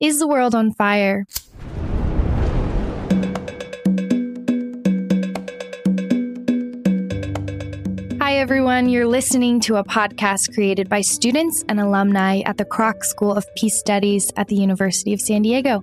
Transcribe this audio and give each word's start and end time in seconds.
Is 0.00 0.20
the 0.20 0.28
World 0.28 0.54
on 0.54 0.72
Fire? 0.74 1.26
Hi, 8.20 8.36
everyone. 8.36 8.88
You're 8.88 9.08
listening 9.08 9.58
to 9.62 9.74
a 9.74 9.82
podcast 9.82 10.54
created 10.54 10.88
by 10.88 11.00
students 11.00 11.64
and 11.68 11.80
alumni 11.80 12.42
at 12.46 12.58
the 12.58 12.64
Kroc 12.64 13.02
School 13.02 13.32
of 13.32 13.44
Peace 13.56 13.76
Studies 13.76 14.30
at 14.36 14.46
the 14.46 14.54
University 14.54 15.12
of 15.12 15.20
San 15.20 15.42
Diego. 15.42 15.82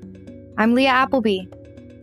I'm 0.58 0.76
Leeya 0.76 0.92
Appleby. 0.92 1.40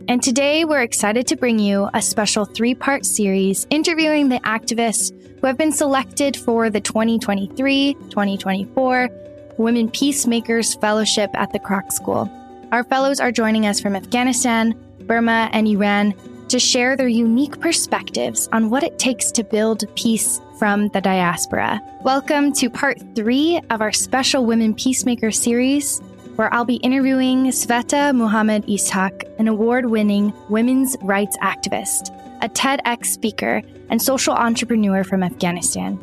And 0.07 0.21
today 0.21 0.65
we're 0.65 0.83
excited 0.83 1.25
to 1.25 1.35
bring 1.35 1.57
you 1.57 1.89
a 1.95 2.01
special 2.03 2.45
three 2.45 2.75
part 2.75 3.07
series 3.07 3.65
interviewing 3.71 4.29
the 4.29 4.39
activists 4.41 5.11
who 5.41 5.47
have 5.47 5.57
been 5.57 5.71
selected 5.71 6.37
for 6.37 6.69
the 6.69 6.79
2023 6.79 7.95
2024 7.95 9.09
Women 9.57 9.89
Peacemakers 9.91 10.73
Fellowship 10.73 11.29
at 11.35 11.51
the 11.51 11.59
Kroc 11.59 11.91
School. 11.91 12.27
Our 12.71 12.83
fellows 12.83 13.19
are 13.19 13.31
joining 13.31 13.67
us 13.67 13.79
from 13.79 13.95
Afghanistan, 13.95 14.73
Burma, 15.01 15.47
and 15.53 15.67
Iran 15.67 16.15
to 16.49 16.57
share 16.57 16.97
their 16.97 17.07
unique 17.07 17.59
perspectives 17.59 18.49
on 18.51 18.71
what 18.71 18.81
it 18.81 18.97
takes 18.97 19.31
to 19.31 19.43
build 19.43 19.83
peace 19.95 20.41
from 20.57 20.87
the 20.89 21.01
diaspora. 21.01 21.79
Welcome 22.01 22.51
to 22.53 22.67
part 22.67 22.99
three 23.15 23.61
of 23.69 23.79
our 23.79 23.91
special 23.91 24.43
Women 24.43 24.73
Peacemaker 24.73 25.29
series, 25.29 25.99
where 26.35 26.51
I'll 26.51 26.65
be 26.65 26.77
interviewing 26.77 27.45
Sveto 27.45 28.11
Muhammad 28.15 28.65
Ishoq, 28.65 29.37
an 29.37 29.47
award 29.47 29.85
winning 29.85 30.33
women's 30.49 30.97
rights 31.01 31.37
activist, 31.43 32.09
a 32.41 32.49
TEDx 32.49 33.05
speaker, 33.05 33.61
and 33.91 34.01
social 34.01 34.33
entrepreneur 34.33 35.03
from 35.03 35.21
Afghanistan. 35.21 35.99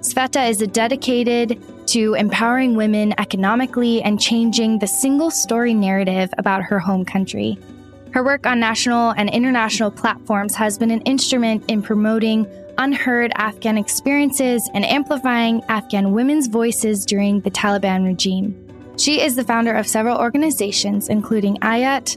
Sveto 0.00 0.48
is 0.48 0.62
a 0.62 0.66
dedicated 0.66 1.62
to 1.88 2.14
empowering 2.14 2.76
women 2.76 3.14
economically 3.18 4.02
and 4.02 4.20
changing 4.20 4.78
the 4.78 4.86
single 4.86 5.30
story 5.30 5.74
narrative 5.74 6.32
about 6.38 6.62
her 6.62 6.78
home 6.78 7.04
country. 7.04 7.58
Her 8.12 8.24
work 8.24 8.46
on 8.46 8.60
national 8.60 9.10
and 9.10 9.28
international 9.28 9.90
platforms 9.90 10.54
has 10.54 10.78
been 10.78 10.90
an 10.90 11.02
instrument 11.02 11.64
in 11.68 11.82
promoting 11.82 12.46
unheard 12.78 13.32
Afghan 13.36 13.78
experiences 13.78 14.68
and 14.74 14.84
amplifying 14.84 15.62
Afghan 15.68 16.12
women's 16.12 16.46
voices 16.46 17.04
during 17.04 17.40
the 17.40 17.50
Taliban 17.50 18.04
regime. 18.04 18.54
She 18.96 19.20
is 19.20 19.36
the 19.36 19.44
founder 19.44 19.74
of 19.74 19.86
several 19.86 20.18
organizations, 20.18 21.08
including 21.08 21.56
Ayat, 21.58 22.16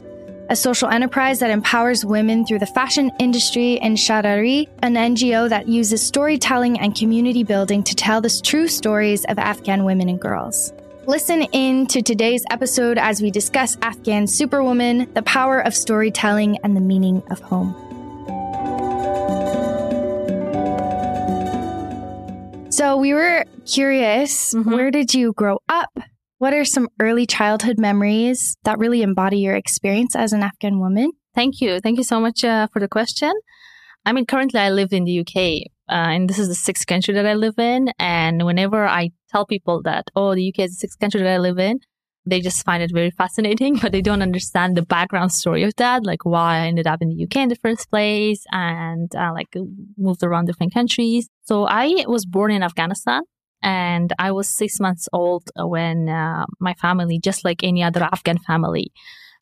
a 0.50 0.56
social 0.56 0.88
enterprise 0.88 1.38
that 1.38 1.50
empowers 1.50 2.04
women 2.04 2.44
through 2.44 2.58
the 2.58 2.66
fashion 2.66 3.12
industry, 3.20 3.78
and 3.78 3.96
Chadari, 3.96 4.68
an 4.82 4.94
NGO 4.94 5.48
that 5.48 5.68
uses 5.68 6.04
storytelling 6.04 6.78
and 6.80 6.94
community 6.94 7.44
building 7.44 7.84
to 7.84 7.94
tell 7.94 8.20
the 8.20 8.40
true 8.44 8.66
stories 8.66 9.24
of 9.26 9.38
Afghan 9.38 9.84
women 9.84 10.08
and 10.08 10.20
girls. 10.20 10.72
Listen 11.06 11.42
in 11.52 11.86
to 11.86 12.02
today's 12.02 12.44
episode 12.50 12.98
as 12.98 13.22
we 13.22 13.30
discuss 13.30 13.78
Afghan 13.82 14.26
superwoman, 14.26 15.08
the 15.14 15.22
power 15.22 15.60
of 15.60 15.72
storytelling, 15.72 16.58
and 16.64 16.76
the 16.76 16.80
meaning 16.80 17.22
of 17.30 17.38
home. 17.38 17.72
So, 22.72 22.96
we 22.96 23.14
were 23.14 23.44
curious 23.66 24.52
mm-hmm. 24.52 24.68
where 24.72 24.90
did 24.90 25.14
you 25.14 25.32
grow 25.32 25.60
up? 25.68 25.96
What 26.40 26.54
are 26.54 26.64
some 26.64 26.88
early 26.98 27.26
childhood 27.26 27.78
memories 27.78 28.56
that 28.64 28.78
really 28.78 29.02
embody 29.02 29.40
your 29.40 29.56
experience 29.56 30.16
as 30.16 30.32
an 30.32 30.42
Afghan 30.42 30.80
woman? 30.80 31.12
Thank 31.34 31.60
you. 31.60 31.80
Thank 31.80 31.98
you 31.98 32.02
so 32.02 32.18
much 32.18 32.42
uh, 32.44 32.66
for 32.72 32.80
the 32.80 32.88
question. 32.88 33.30
I 34.06 34.14
mean, 34.14 34.24
currently 34.24 34.58
I 34.58 34.70
live 34.70 34.90
in 34.94 35.04
the 35.04 35.20
UK, 35.20 35.36
uh, 35.90 36.08
and 36.08 36.30
this 36.30 36.38
is 36.38 36.48
the 36.48 36.54
sixth 36.54 36.86
country 36.86 37.12
that 37.12 37.26
I 37.26 37.34
live 37.34 37.58
in. 37.58 37.92
And 37.98 38.46
whenever 38.46 38.86
I 38.86 39.10
tell 39.28 39.44
people 39.44 39.82
that, 39.82 40.06
oh, 40.16 40.34
the 40.34 40.48
UK 40.48 40.64
is 40.64 40.70
the 40.70 40.80
sixth 40.80 40.98
country 40.98 41.20
that 41.20 41.28
I 41.28 41.36
live 41.36 41.58
in, 41.58 41.80
they 42.24 42.40
just 42.40 42.64
find 42.64 42.82
it 42.82 42.90
very 42.90 43.10
fascinating, 43.10 43.76
but 43.82 43.92
they 43.92 44.00
don't 44.00 44.22
understand 44.22 44.78
the 44.78 44.86
background 44.96 45.32
story 45.32 45.62
of 45.64 45.74
that, 45.76 46.06
like 46.06 46.24
why 46.24 46.60
I 46.60 46.68
ended 46.68 46.86
up 46.86 47.02
in 47.02 47.10
the 47.10 47.22
UK 47.22 47.36
in 47.36 47.48
the 47.50 47.56
first 47.56 47.90
place 47.90 48.46
and 48.50 49.14
uh, 49.14 49.30
like 49.34 49.54
moved 49.98 50.22
around 50.22 50.46
different 50.46 50.72
countries. 50.72 51.28
So 51.42 51.66
I 51.66 52.06
was 52.08 52.24
born 52.24 52.50
in 52.50 52.62
Afghanistan 52.62 53.24
and 53.62 54.12
I 54.18 54.32
was 54.32 54.48
six 54.48 54.80
months 54.80 55.08
old 55.12 55.50
when 55.56 56.08
uh, 56.08 56.46
my 56.58 56.74
family, 56.74 57.18
just 57.18 57.44
like 57.44 57.62
any 57.62 57.82
other 57.82 58.02
Afghan 58.02 58.38
family, 58.38 58.92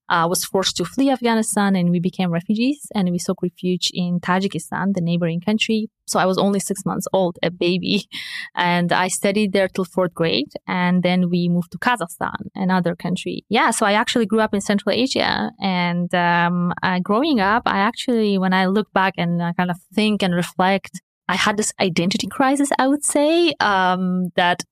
uh, 0.09 0.27
was 0.29 0.45
forced 0.45 0.77
to 0.77 0.85
flee 0.85 1.11
Afghanistan 1.11 1.77
and 1.77 1.91
we 1.91 2.01
became 2.01 2.31
refugees 2.31 2.87
and 2.95 3.11
we 3.11 3.19
sought 3.19 3.39
refuge 3.43 3.91
in 3.93 4.21
Tajikistan, 4.21 4.95
the 4.95 5.01
neighboring 5.01 5.41
country. 5.41 5.91
So 6.07 6.19
I 6.19 6.25
was 6.25 6.39
only 6.39 6.61
six 6.61 6.87
months 6.87 7.07
old, 7.13 7.39
a 7.43 7.51
baby, 7.51 8.05
and 8.55 8.93
I 8.93 9.09
studied 9.09 9.53
there 9.53 9.69
till 9.69 9.85
fourth 9.85 10.15
grade. 10.15 10.53
And 10.67 11.03
then 11.03 11.29
we 11.29 11.49
moved 11.49 11.73
to 11.73 11.79
Kazakhstan, 11.79 12.49
another 12.55 12.97
country. 12.97 13.45
Yeah. 13.51 13.71
So 13.71 13.85
I 13.85 13.93
actually 13.93 14.27
grew 14.27 14.41
up 14.41 14.55
in 14.55 14.61
Central 14.61 14.95
Asia 14.95 15.51
and, 15.61 16.15
um, 16.15 16.73
uh, 16.83 17.01
growing 17.01 17.41
up, 17.41 17.65
I 17.67 17.79
actually, 17.79 18.39
when 18.39 18.55
I 18.55 18.67
look 18.67 18.91
back 18.93 19.15
and 19.19 19.43
I 19.43 19.53
kind 19.53 19.71
of 19.71 19.77
think 19.93 20.23
and 20.23 20.35
reflect, 20.35 21.03
I 21.29 21.37
had 21.37 21.57
this 21.57 21.73
identity 21.81 22.27
crisis, 22.27 22.71
I 22.79 22.89
would 22.89 23.05
say, 23.05 23.53
um, 23.61 24.31
that 24.37 24.65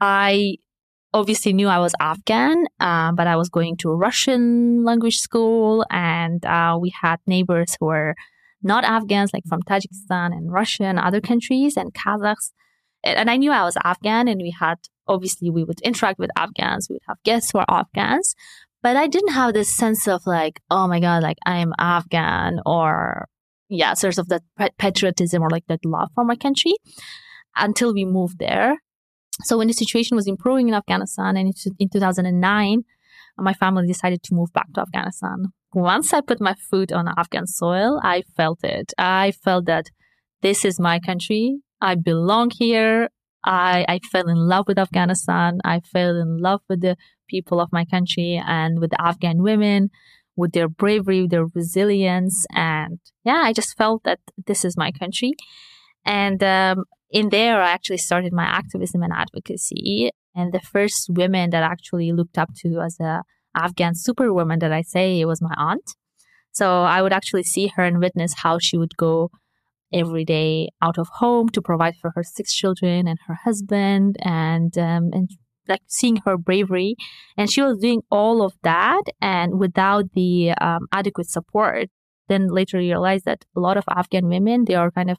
I 0.00 0.56
obviously 1.14 1.52
knew 1.52 1.68
I 1.68 1.78
was 1.78 1.94
Afghan, 2.00 2.66
uh, 2.80 3.12
but 3.12 3.26
I 3.26 3.36
was 3.36 3.48
going 3.48 3.76
to 3.78 3.90
a 3.90 3.96
Russian 3.96 4.84
language 4.84 5.18
school 5.18 5.86
and 5.90 6.44
uh, 6.44 6.76
we 6.80 6.92
had 7.00 7.20
neighbors 7.26 7.76
who 7.78 7.86
were 7.86 8.14
not 8.62 8.84
Afghans, 8.84 9.32
like 9.32 9.44
from 9.48 9.62
Tajikistan 9.62 10.32
and 10.32 10.52
Russia 10.52 10.84
and 10.84 10.98
other 10.98 11.20
countries 11.20 11.76
and 11.76 11.94
Kazakhs. 11.94 12.50
And 13.04 13.30
I 13.30 13.36
knew 13.36 13.52
I 13.52 13.62
was 13.62 13.76
Afghan 13.84 14.28
and 14.28 14.40
we 14.40 14.50
had, 14.50 14.78
obviously, 15.06 15.50
we 15.50 15.62
would 15.62 15.80
interact 15.82 16.18
with 16.18 16.30
Afghans. 16.36 16.88
We 16.88 16.94
would 16.94 17.02
have 17.06 17.22
guests 17.24 17.52
who 17.52 17.58
are 17.58 17.66
Afghans. 17.68 18.34
But 18.82 18.96
I 18.96 19.06
didn't 19.06 19.32
have 19.32 19.54
this 19.54 19.74
sense 19.74 20.08
of 20.08 20.26
like, 20.26 20.60
oh 20.70 20.88
my 20.88 21.00
God, 21.00 21.22
like 21.22 21.38
I 21.46 21.58
am 21.58 21.72
Afghan 21.78 22.60
or 22.66 23.28
yeah, 23.68 23.94
sort 23.94 24.18
of 24.18 24.28
that 24.28 24.42
patriotism 24.78 25.42
or 25.42 25.50
like 25.50 25.66
that 25.68 25.84
love 25.84 26.10
for 26.14 26.24
my 26.24 26.36
country 26.36 26.74
until 27.56 27.94
we 27.94 28.04
moved 28.04 28.38
there. 28.38 28.76
So 29.42 29.58
when 29.58 29.68
the 29.68 29.74
situation 29.74 30.16
was 30.16 30.28
improving 30.28 30.68
in 30.68 30.74
Afghanistan 30.74 31.36
and 31.36 31.52
in 31.78 31.88
2009, 31.88 32.82
my 33.36 33.54
family 33.54 33.86
decided 33.86 34.22
to 34.24 34.34
move 34.34 34.52
back 34.52 34.72
to 34.74 34.80
Afghanistan. 34.80 35.46
Once 35.72 36.12
I 36.12 36.20
put 36.20 36.40
my 36.40 36.54
foot 36.54 36.92
on 36.92 37.08
Afghan 37.16 37.46
soil, 37.48 38.00
I 38.04 38.22
felt 38.36 38.62
it. 38.62 38.92
I 38.96 39.32
felt 39.32 39.66
that 39.66 39.86
this 40.40 40.64
is 40.64 40.78
my 40.78 41.00
country. 41.00 41.58
I 41.80 41.96
belong 41.96 42.50
here. 42.50 43.08
I, 43.44 43.84
I 43.88 43.98
fell 44.12 44.28
in 44.28 44.36
love 44.36 44.66
with 44.68 44.78
Afghanistan. 44.78 45.58
I 45.64 45.80
fell 45.80 46.16
in 46.16 46.38
love 46.38 46.60
with 46.68 46.80
the 46.80 46.96
people 47.28 47.60
of 47.60 47.72
my 47.72 47.84
country 47.84 48.40
and 48.46 48.78
with 48.78 48.90
the 48.90 49.00
Afghan 49.00 49.42
women 49.42 49.90
with 50.36 50.52
their 50.52 50.68
bravery, 50.68 51.26
their 51.26 51.46
resilience. 51.46 52.46
And 52.54 52.98
yeah, 53.24 53.42
I 53.44 53.52
just 53.52 53.76
felt 53.76 54.02
that 54.04 54.20
this 54.46 54.64
is 54.64 54.76
my 54.76 54.90
country. 54.92 55.32
And 56.04 56.42
um, 56.42 56.84
in 57.10 57.30
there, 57.30 57.62
I 57.62 57.70
actually 57.70 57.98
started 57.98 58.32
my 58.32 58.44
activism 58.44 59.02
and 59.02 59.12
advocacy. 59.12 60.10
And 60.34 60.52
the 60.52 60.60
first 60.60 61.08
women 61.10 61.50
that 61.50 61.62
I 61.62 61.66
actually 61.66 62.12
looked 62.12 62.38
up 62.38 62.50
to 62.62 62.80
as 62.80 62.98
a 63.00 63.22
Afghan 63.54 63.94
superwoman 63.94 64.58
that 64.58 64.72
I 64.72 64.82
say 64.82 65.24
was 65.24 65.40
my 65.40 65.54
aunt. 65.56 65.94
So 66.52 66.82
I 66.82 67.02
would 67.02 67.12
actually 67.12 67.44
see 67.44 67.70
her 67.76 67.84
and 67.84 67.98
witness 67.98 68.34
how 68.38 68.58
she 68.58 68.76
would 68.76 68.96
go 68.96 69.30
every 69.92 70.24
day 70.24 70.70
out 70.82 70.98
of 70.98 71.08
home 71.14 71.48
to 71.50 71.62
provide 71.62 71.94
for 72.00 72.12
her 72.16 72.22
six 72.22 72.52
children 72.52 73.06
and 73.06 73.18
her 73.26 73.34
husband 73.44 74.16
and 74.20 74.76
um, 74.76 75.10
and 75.12 75.30
like 75.68 75.82
seeing 75.86 76.16
her 76.24 76.36
bravery 76.36 76.96
and 77.36 77.50
she 77.50 77.62
was 77.62 77.78
doing 77.78 78.02
all 78.10 78.42
of 78.42 78.54
that 78.62 79.02
and 79.20 79.58
without 79.58 80.04
the 80.14 80.52
um, 80.60 80.86
adequate 80.92 81.28
support 81.28 81.88
then 82.28 82.48
later 82.48 82.78
realized 82.78 83.24
that 83.24 83.44
a 83.56 83.60
lot 83.60 83.76
of 83.76 83.84
afghan 83.88 84.28
women 84.28 84.64
they 84.64 84.74
are 84.74 84.90
kind 84.90 85.10
of 85.10 85.18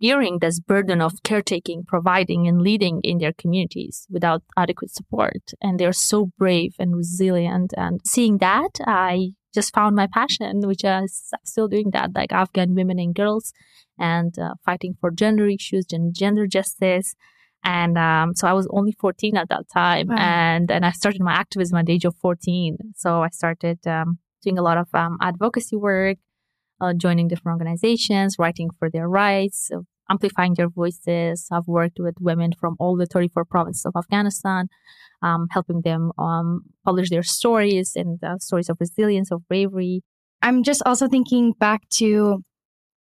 bearing 0.00 0.38
this 0.40 0.60
burden 0.60 1.00
of 1.00 1.22
caretaking 1.24 1.82
providing 1.86 2.46
and 2.46 2.60
leading 2.60 3.00
in 3.02 3.18
their 3.18 3.32
communities 3.32 4.06
without 4.10 4.42
adequate 4.56 4.90
support 4.90 5.52
and 5.60 5.78
they're 5.78 5.92
so 5.92 6.30
brave 6.38 6.74
and 6.78 6.96
resilient 6.96 7.72
and 7.76 8.00
seeing 8.04 8.38
that 8.38 8.78
i 8.86 9.30
just 9.54 9.74
found 9.74 9.96
my 9.96 10.06
passion 10.06 10.60
which 10.66 10.84
is 10.84 11.30
still 11.44 11.66
doing 11.66 11.90
that 11.92 12.10
like 12.14 12.32
afghan 12.32 12.74
women 12.74 12.98
and 12.98 13.14
girls 13.14 13.52
and 13.98 14.38
uh, 14.38 14.54
fighting 14.64 14.94
for 15.00 15.10
gender 15.10 15.48
issues 15.48 15.86
and 15.90 16.14
gender 16.14 16.46
justice 16.46 17.14
and 17.64 17.98
um, 17.98 18.34
so 18.34 18.46
I 18.46 18.52
was 18.52 18.68
only 18.70 18.92
14 18.92 19.36
at 19.36 19.48
that 19.48 19.68
time. 19.72 20.08
Wow. 20.08 20.16
And, 20.18 20.70
and 20.70 20.84
I 20.84 20.92
started 20.92 21.20
my 21.20 21.32
activism 21.32 21.78
at 21.78 21.86
the 21.86 21.94
age 21.94 22.04
of 22.04 22.14
14. 22.16 22.78
So 22.94 23.22
I 23.22 23.28
started 23.30 23.84
um, 23.86 24.18
doing 24.42 24.58
a 24.58 24.62
lot 24.62 24.78
of 24.78 24.88
um, 24.94 25.18
advocacy 25.20 25.76
work, 25.76 26.18
uh, 26.80 26.92
joining 26.94 27.28
different 27.28 27.60
organizations, 27.60 28.36
writing 28.38 28.70
for 28.78 28.88
their 28.88 29.08
rights, 29.08 29.70
uh, 29.74 29.80
amplifying 30.08 30.54
their 30.54 30.68
voices. 30.68 31.48
I've 31.50 31.66
worked 31.66 31.98
with 31.98 32.14
women 32.20 32.52
from 32.58 32.76
all 32.78 32.96
the 32.96 33.06
34 33.06 33.44
provinces 33.44 33.84
of 33.84 33.94
Afghanistan, 33.96 34.68
um, 35.22 35.48
helping 35.50 35.82
them 35.82 36.12
um, 36.18 36.62
publish 36.84 37.10
their 37.10 37.24
stories 37.24 37.92
and 37.96 38.22
uh, 38.22 38.38
stories 38.38 38.68
of 38.68 38.76
resilience, 38.78 39.32
of 39.32 39.46
bravery. 39.48 40.02
I'm 40.42 40.62
just 40.62 40.82
also 40.86 41.08
thinking 41.08 41.52
back 41.58 41.88
to 41.94 42.44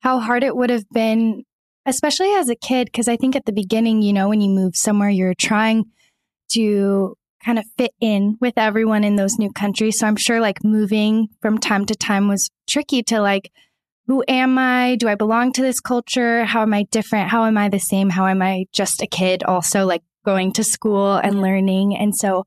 how 0.01 0.21
hard 0.21 0.45
it 0.45 0.57
would 0.57 0.71
have 0.71 0.89
been 0.91 1.45
especially 1.89 2.33
as 2.35 2.49
a 2.49 2.55
kid, 2.55 2.87
because 2.87 3.09
I 3.09 3.17
think 3.17 3.35
at 3.35 3.47
the 3.47 3.53
beginning, 3.53 4.03
you 4.03 4.13
know, 4.13 4.29
when 4.29 4.41
you 4.41 4.51
move 4.51 4.77
somewhere, 4.77 5.09
you're 5.09 5.35
trying 5.35 5.87
to 6.53 7.17
kind 7.45 7.59
of 7.59 7.65
fit 7.77 7.93
in 8.01 8.37
with 8.41 8.55
everyone 8.57 9.05
in 9.05 9.17
those 9.17 9.39
new 9.39 9.51
countries. 9.53 9.99
So 9.99 10.07
I'm 10.07 10.17
sure 10.17 10.41
like 10.41 10.63
moving 10.65 11.29
from 11.41 11.59
time 11.59 11.87
to 11.87 11.95
time 11.95 12.29
was 12.29 12.51
tricky 12.69 13.03
to 13.05 13.21
like, 13.21 13.51
who 14.07 14.25
am 14.29 14.59
I? 14.59 14.97
Do 14.97 15.09
I 15.09 15.15
belong 15.15 15.53
to 15.53 15.63
this 15.63 15.81
culture? 15.81 16.45
How 16.45 16.63
am 16.63 16.75
I 16.75 16.85
different? 16.91 17.31
How 17.31 17.45
am 17.45 17.57
I 17.57 17.69
the 17.69 17.79
same? 17.79 18.11
How 18.11 18.27
am 18.27 18.43
I 18.43 18.65
just 18.73 19.03
a 19.03 19.07
kid 19.07 19.43
also 19.45 19.87
like 19.87 20.03
going 20.25 20.53
to 20.53 20.65
school 20.65 21.15
and 21.17 21.35
mm-hmm. 21.35 21.43
learning? 21.43 21.97
And 21.97 22.15
so 22.15 22.45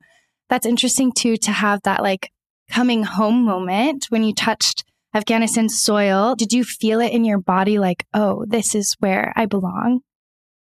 that's 0.49 0.65
interesting 0.65 1.11
too 1.11 1.37
to 1.37 1.51
have 1.51 1.81
that 1.83 2.01
like 2.01 2.29
coming 2.69 3.03
home 3.03 3.45
moment 3.45 4.05
when 4.09 4.23
you 4.23 4.33
touched 4.33 4.83
Afghanistan 5.13 5.67
soil. 5.69 6.35
Did 6.35 6.53
you 6.53 6.63
feel 6.63 6.99
it 7.01 7.11
in 7.11 7.25
your 7.25 7.39
body 7.39 7.79
like, 7.79 8.05
oh, 8.13 8.45
this 8.47 8.73
is 8.73 8.95
where 8.99 9.33
I 9.35 9.45
belong? 9.45 10.01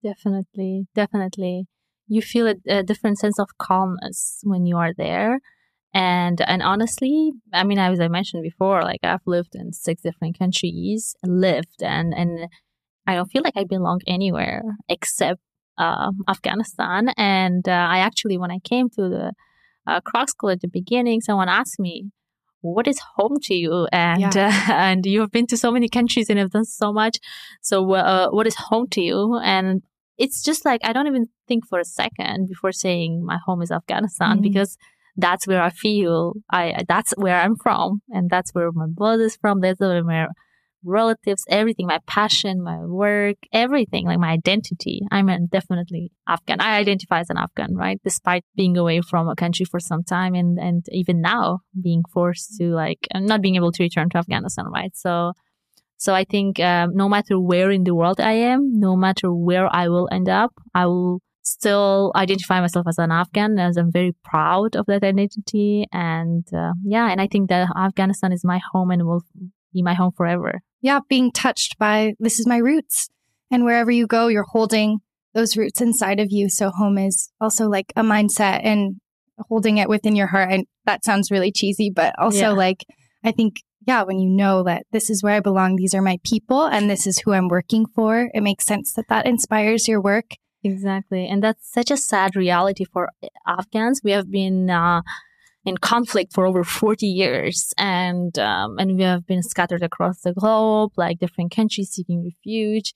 Definitely, 0.03 0.87
definitely. 0.95 1.67
You 2.07 2.23
feel 2.23 2.47
a, 2.47 2.55
a 2.69 2.83
different 2.83 3.19
sense 3.19 3.39
of 3.41 3.49
calmness 3.59 4.39
when 4.45 4.67
you 4.67 4.77
are 4.77 4.93
there 4.97 5.41
and 5.97 6.43
and 6.43 6.63
honestly 6.63 7.33
i 7.55 7.65
mean 7.65 7.79
as 7.79 8.01
i 8.01 8.07
mentioned 8.07 8.43
before 8.43 8.83
like 8.83 9.01
i've 9.03 9.27
lived 9.27 9.55
in 9.55 9.73
six 9.73 10.03
different 10.03 10.39
countries 10.39 11.17
lived 11.25 11.83
and 11.83 12.13
and 12.13 12.49
i 13.07 13.15
don't 13.15 13.31
feel 13.31 13.43
like 13.43 13.57
i 13.57 13.65
belong 13.65 14.01
anywhere 14.07 14.63
except 14.91 15.41
uh, 15.79 16.11
afghanistan 16.29 17.09
and 17.17 17.67
uh, 17.67 17.87
i 17.95 17.99
actually 17.99 18.37
when 18.37 18.51
i 18.51 18.59
came 18.59 18.91
to 18.91 19.09
the 19.09 19.33
uh, 19.87 20.27
school 20.27 20.51
at 20.51 20.61
the 20.61 20.69
beginning 20.69 21.21
someone 21.21 21.49
asked 21.49 21.79
me 21.79 22.11
what 22.75 22.87
is 22.89 22.99
home 23.17 23.39
to 23.41 23.55
you 23.55 23.87
and 23.93 24.35
yeah. 24.35 24.67
uh, 24.69 24.73
and 24.73 25.07
you've 25.07 25.31
been 25.31 25.47
to 25.47 25.57
so 25.57 25.71
many 25.71 25.89
countries 25.89 26.29
and 26.29 26.39
have 26.39 26.51
done 26.51 26.65
so 26.65 26.93
much 26.93 27.19
so 27.63 27.93
uh, 27.93 28.29
what 28.31 28.47
is 28.47 28.57
home 28.57 28.87
to 28.89 29.01
you 29.01 29.39
and 29.43 29.83
it's 30.19 30.43
just 30.43 30.65
like 30.65 30.81
i 30.85 30.93
don't 30.93 31.07
even 31.07 31.29
think 31.47 31.67
for 31.67 31.79
a 31.79 31.85
second 31.85 32.49
before 32.49 32.73
saying 32.73 33.25
my 33.25 33.39
home 33.47 33.63
is 33.63 33.71
afghanistan 33.71 34.37
mm-hmm. 34.37 34.43
because 34.43 34.77
that's 35.17 35.47
where 35.47 35.63
I 35.63 35.71
feel 35.71 36.35
I 36.51 36.85
that's 36.89 37.13
where 37.17 37.41
I'm 37.41 37.57
from, 37.57 38.03
and 38.11 38.29
that's 38.29 38.55
where 38.55 38.71
my 38.73 38.87
blood 38.87 39.21
is 39.21 39.37
from. 39.37 39.61
That's 39.61 39.81
where 39.81 40.03
my 40.05 40.27
relatives, 40.87 41.45
everything, 41.49 41.87
my 41.87 42.01
passion, 42.07 42.63
my 42.63 42.79
work, 42.79 43.37
everything, 43.53 44.07
like 44.07 44.19
my 44.19 44.31
identity. 44.31 45.03
I'm 45.11 45.47
definitely 45.47 46.13
Afghan. 46.29 46.61
I 46.61 46.79
identify 46.79 47.21
as 47.21 47.31
an 47.31 47.39
Afghan, 47.39 47.75
right? 47.75 48.01
Despite 48.05 48.45
being 48.55 48.77
away 48.77 49.01
from 49.01 49.29
a 49.29 49.35
country 49.37 49.67
for 49.67 49.81
some 49.81 50.05
time, 50.05 50.35
and 50.35 50.59
and 50.59 50.85
even 50.91 51.21
now 51.21 51.61
being 51.81 52.03
forced 52.13 52.57
to 52.59 52.71
like 52.73 53.07
not 53.15 53.43
being 53.43 53.57
able 53.57 53.73
to 53.73 53.83
return 53.83 54.09
to 54.11 54.19
Afghanistan, 54.19 54.67
right? 54.67 54.95
So. 54.97 55.33
So 55.99 56.13
I 56.13 56.25
think 56.25 56.61
um, 56.61 56.95
no 56.95 57.09
matter 57.09 57.41
where 57.41 57.71
in 57.71 57.85
the 57.85 57.95
world 57.95 58.21
I 58.21 58.33
am, 58.33 58.79
no 58.79 58.97
matter 58.97 59.33
where 59.33 59.67
I 59.75 59.89
will 59.89 60.11
end 60.13 60.29
up, 60.29 60.53
I 60.75 60.85
will 60.85 61.23
still 61.47 62.13
identify 62.17 62.61
myself 62.61 62.87
as 62.89 62.99
an 62.99 63.13
Afghan 63.13 63.59
as 63.59 63.77
I'm 63.77 63.93
very 63.93 64.15
proud 64.25 64.75
of 64.77 64.87
that 64.87 65.05
identity. 65.05 65.87
And 65.93 66.45
uh, 66.53 66.73
yeah, 66.85 67.11
and 67.11 67.21
I 67.21 67.29
think 67.29 67.49
that 67.49 67.69
Afghanistan 67.77 68.33
is 68.33 68.45
my 68.45 68.61
home 68.73 68.91
and 68.91 69.07
will 69.07 69.23
be 69.73 69.83
my 69.83 69.95
home 69.95 70.13
forever. 70.17 70.61
Yeah, 70.87 71.01
being 71.09 71.33
touched 71.33 71.79
by 71.79 72.15
this 72.21 72.39
is 72.39 72.47
my 72.47 72.59
roots. 72.59 73.09
And 73.51 73.65
wherever 73.65 73.91
you 73.91 74.07
go, 74.07 74.29
you're 74.29 74.47
holding 74.49 74.99
those 75.35 75.57
roots 75.57 75.81
inside 75.81 76.21
of 76.21 76.31
you. 76.31 76.49
So 76.49 76.71
home 76.71 76.97
is 76.97 77.29
also 77.41 77.69
like 77.69 77.93
a 77.97 78.03
mindset 78.03 78.61
and 78.63 79.01
holding 79.49 79.79
it 79.79 79.89
within 79.89 80.15
your 80.15 80.29
heart. 80.29 80.53
And 80.53 80.65
that 80.85 81.05
sounds 81.05 81.33
really 81.33 81.51
cheesy, 81.51 81.91
but 81.91 82.15
also 82.21 82.39
yeah. 82.39 82.51
like, 82.51 82.85
I 83.25 83.33
think, 83.33 83.57
yeah, 83.85 84.05
when 84.05 84.21
you 84.21 84.31
know 84.31 84.63
that 84.63 84.87
this 84.93 85.11
is 85.11 85.25
where 85.25 85.35
I 85.35 85.41
belong, 85.41 85.75
these 85.75 85.93
are 85.93 86.03
my 86.03 86.21
people, 86.23 86.67
and 86.67 86.89
this 86.89 87.05
is 87.05 87.19
who 87.19 87.33
I'm 87.33 87.49
working 87.49 87.87
for, 87.87 88.31
it 88.33 88.43
makes 88.45 88.65
sense 88.65 88.93
that 88.93 89.09
that 89.09 89.27
inspires 89.27 89.89
your 89.89 90.01
work 90.01 90.37
Exactly. 90.67 91.29
And 91.29 91.43
that's 91.43 91.73
such 91.73 91.91
a 91.91 91.97
sad 91.97 92.35
reality 92.35 92.85
for 92.85 93.11
Afghans. 93.47 94.01
We 94.03 94.11
have 94.11 94.31
been 94.31 94.69
uh, 94.69 95.03
in 95.67 95.77
conflict 95.77 96.33
for 96.33 96.47
over 96.47 96.63
40 96.65 97.07
years 97.07 97.75
and 97.77 98.39
um, 98.39 98.79
and 98.79 98.97
we 98.97 99.03
have 99.03 99.27
been 99.27 99.43
scattered 99.43 99.83
across 99.83 100.21
the 100.21 100.33
globe, 100.33 100.93
like 100.97 101.19
different 101.19 101.51
countries 101.55 101.91
seeking 101.91 102.25
refuge. 102.25 102.95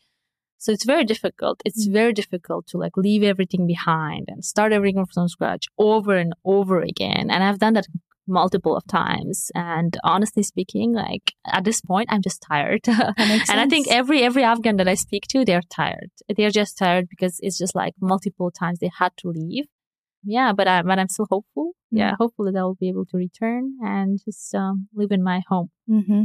So 0.58 0.72
it's 0.72 0.84
very 0.84 1.05
difficult. 1.05 1.62
It's 1.64 1.87
very 1.87 2.12
difficult 2.12 2.67
to 2.69 2.78
like 2.78 2.96
leave 2.96 3.22
everything 3.22 3.67
behind 3.67 4.26
and 4.28 4.44
start 4.44 4.72
everything 4.72 5.06
from 5.06 5.28
scratch 5.28 5.67
over 5.78 6.14
and 6.14 6.32
over 6.44 6.81
again. 6.81 7.31
And 7.31 7.43
I've 7.43 7.58
done 7.58 7.72
that 7.75 7.87
multiple 8.28 8.76
of 8.76 8.87
times. 8.87 9.50
And 9.55 9.96
honestly 10.05 10.43
speaking, 10.43 10.93
like 10.93 11.32
at 11.46 11.64
this 11.64 11.81
point, 11.81 12.08
I'm 12.12 12.23
just 12.23 12.43
tired. 12.46 12.82
and 12.87 13.61
I 13.61 13.66
think 13.69 13.88
every 13.90 14.23
every 14.23 14.44
Afghan 14.44 14.76
that 14.76 14.88
I 14.88 14.94
speak 14.94 15.25
to, 15.31 15.44
they're 15.44 15.62
tired. 15.70 16.11
They're 16.37 16.50
just 16.50 16.78
tired 16.78 17.08
because 17.08 17.40
it's 17.43 17.58
just 17.58 17.75
like 17.75 17.94
multiple 18.00 18.50
times 18.50 18.78
they 18.78 18.90
had 18.99 19.12
to 19.19 19.28
leave. 19.28 19.64
Yeah, 20.25 20.52
but 20.52 20.69
I 20.69 20.82
but 20.82 20.99
I'm 20.99 21.08
still 21.08 21.26
hopeful. 21.31 21.72
Mm-hmm. 21.93 21.96
Yeah, 21.99 22.14
hopefully 22.19 22.52
that 22.52 22.58
I 22.58 22.62
will 22.62 22.75
be 22.75 22.88
able 22.88 23.06
to 23.06 23.17
return 23.17 23.76
and 23.82 24.19
just 24.25 24.55
um, 24.55 24.88
live 24.94 25.11
in 25.11 25.22
my 25.22 25.43
home. 25.49 25.70
Mm-hmm. 25.88 26.25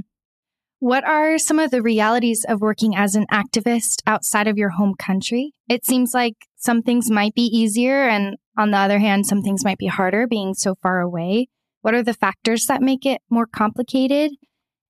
What 0.79 1.05
are 1.05 1.37
some 1.37 1.57
of 1.57 1.71
the 1.71 1.81
realities 1.81 2.45
of 2.47 2.61
working 2.61 2.95
as 2.95 3.15
an 3.15 3.25
activist 3.31 4.01
outside 4.05 4.47
of 4.47 4.57
your 4.57 4.71
home 4.71 4.93
country? 4.99 5.53
It 5.69 5.85
seems 5.85 6.13
like 6.13 6.35
some 6.57 6.81
things 6.81 7.09
might 7.09 7.33
be 7.33 7.43
easier, 7.45 8.07
and 8.07 8.35
on 8.57 8.71
the 8.71 8.77
other 8.77 8.99
hand, 8.99 9.25
some 9.25 9.41
things 9.41 9.63
might 9.63 9.77
be 9.77 9.87
harder 9.87 10.27
being 10.27 10.53
so 10.53 10.75
far 10.75 10.99
away. 10.99 11.47
What 11.81 11.93
are 11.93 12.03
the 12.03 12.13
factors 12.13 12.65
that 12.67 12.81
make 12.81 13.05
it 13.05 13.21
more 13.29 13.47
complicated? 13.47 14.31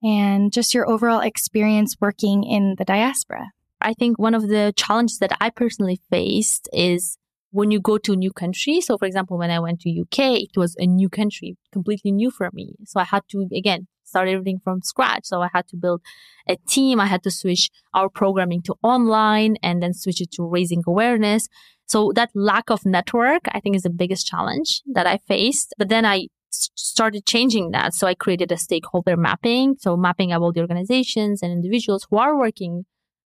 And 0.01 0.51
just 0.51 0.73
your 0.73 0.89
overall 0.89 1.19
experience 1.19 1.95
working 1.99 2.43
in 2.43 2.75
the 2.77 2.85
diaspora. 2.85 3.51
I 3.81 3.93
think 3.93 4.17
one 4.17 4.33
of 4.33 4.47
the 4.47 4.73
challenges 4.75 5.19
that 5.19 5.35
I 5.39 5.49
personally 5.49 5.99
faced 6.09 6.69
is 6.73 7.17
when 7.55 7.71
you 7.71 7.79
go 7.79 7.97
to 7.97 8.11
a 8.11 8.17
new 8.17 8.33
country. 8.33 8.81
So, 8.81 8.97
for 8.97 9.05
example, 9.05 9.37
when 9.37 9.49
I 9.49 9.59
went 9.59 9.79
to 9.81 9.89
UK, 9.89 10.41
it 10.47 10.57
was 10.57 10.75
a 10.77 10.85
new 10.85 11.07
country, 11.07 11.55
completely 11.71 12.11
new 12.11 12.29
for 12.29 12.49
me. 12.51 12.75
So 12.83 12.99
I 12.99 13.05
had 13.05 13.21
to, 13.29 13.47
again, 13.55 13.87
start 14.03 14.27
everything 14.27 14.59
from 14.61 14.81
scratch. 14.81 15.21
So 15.23 15.41
I 15.41 15.47
had 15.53 15.65
to 15.69 15.77
build 15.77 16.01
a 16.49 16.57
team. 16.67 16.99
I 16.99 17.05
had 17.05 17.23
to 17.23 17.31
switch 17.31 17.69
our 17.93 18.09
programming 18.09 18.61
to 18.63 18.75
online 18.83 19.55
and 19.63 19.81
then 19.81 19.93
switch 19.93 20.19
it 20.19 20.31
to 20.33 20.43
raising 20.45 20.83
awareness. 20.85 21.47
So 21.85 22.11
that 22.15 22.29
lack 22.35 22.69
of 22.69 22.85
network, 22.85 23.43
I 23.53 23.61
think 23.61 23.77
is 23.77 23.83
the 23.83 23.89
biggest 23.89 24.27
challenge 24.27 24.81
that 24.93 25.07
I 25.07 25.19
faced. 25.25 25.73
But 25.77 25.87
then 25.87 26.03
I 26.03 26.27
started 26.49 27.25
changing 27.25 27.71
that. 27.71 27.93
So 27.93 28.05
I 28.05 28.15
created 28.15 28.51
a 28.51 28.57
stakeholder 28.57 29.15
mapping. 29.15 29.77
So 29.79 29.95
mapping 29.95 30.33
out 30.33 30.41
all 30.41 30.51
the 30.51 30.59
organizations 30.59 31.41
and 31.41 31.53
individuals 31.53 32.05
who 32.09 32.17
are 32.17 32.37
working 32.37 32.83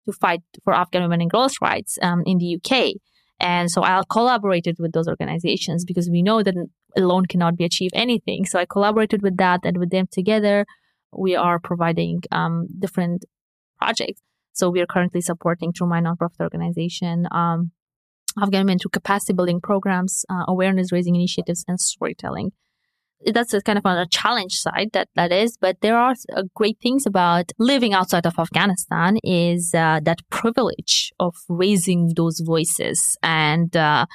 to 0.05 0.11
fight 0.13 0.41
for 0.63 0.73
Afghan 0.73 1.01
women 1.01 1.21
and 1.21 1.31
girls' 1.31 1.57
rights 1.59 1.97
um, 2.03 2.21
in 2.27 2.37
the 2.37 2.57
UK. 2.57 3.01
And 3.41 3.71
so 3.71 3.83
I 3.83 4.03
collaborated 4.07 4.77
with 4.79 4.91
those 4.93 5.07
organizations 5.07 5.83
because 5.83 6.09
we 6.09 6.21
know 6.21 6.43
that 6.43 6.53
alone 6.95 7.25
cannot 7.25 7.57
be 7.57 7.65
achieved 7.65 7.93
anything. 7.95 8.45
So 8.45 8.59
I 8.59 8.65
collaborated 8.65 9.23
with 9.23 9.37
that 9.37 9.61
and 9.63 9.77
with 9.77 9.89
them 9.89 10.05
together, 10.11 10.65
we 11.11 11.35
are 11.35 11.59
providing 11.59 12.21
um, 12.31 12.67
different 12.77 13.25
projects. 13.79 14.21
So 14.53 14.69
we 14.69 14.79
are 14.79 14.85
currently 14.85 15.21
supporting 15.21 15.73
through 15.73 15.87
my 15.87 16.01
nonprofit 16.01 16.41
organization 16.41 17.27
um, 17.31 17.71
Afghan 18.39 18.61
women 18.61 18.77
through 18.77 18.91
capacity 18.91 19.33
building 19.33 19.59
programs, 19.59 20.23
uh, 20.29 20.45
awareness 20.47 20.91
raising 20.91 21.15
initiatives, 21.15 21.65
and 21.67 21.79
storytelling 21.79 22.51
that's 23.27 23.53
kind 23.63 23.77
of 23.77 23.85
on 23.85 23.97
a 23.97 24.07
challenge 24.07 24.53
side 24.53 24.89
that 24.93 25.07
that 25.15 25.31
is 25.31 25.57
but 25.57 25.77
there 25.81 25.97
are 25.97 26.15
uh, 26.35 26.43
great 26.55 26.77
things 26.81 27.05
about 27.05 27.51
living 27.59 27.93
outside 27.93 28.25
of 28.25 28.37
afghanistan 28.39 29.17
is 29.23 29.73
uh, 29.75 29.99
that 30.03 30.19
privilege 30.29 31.11
of 31.19 31.35
raising 31.47 32.11
those 32.15 32.39
voices 32.39 33.17
and 33.21 33.75
uh, 33.75 34.05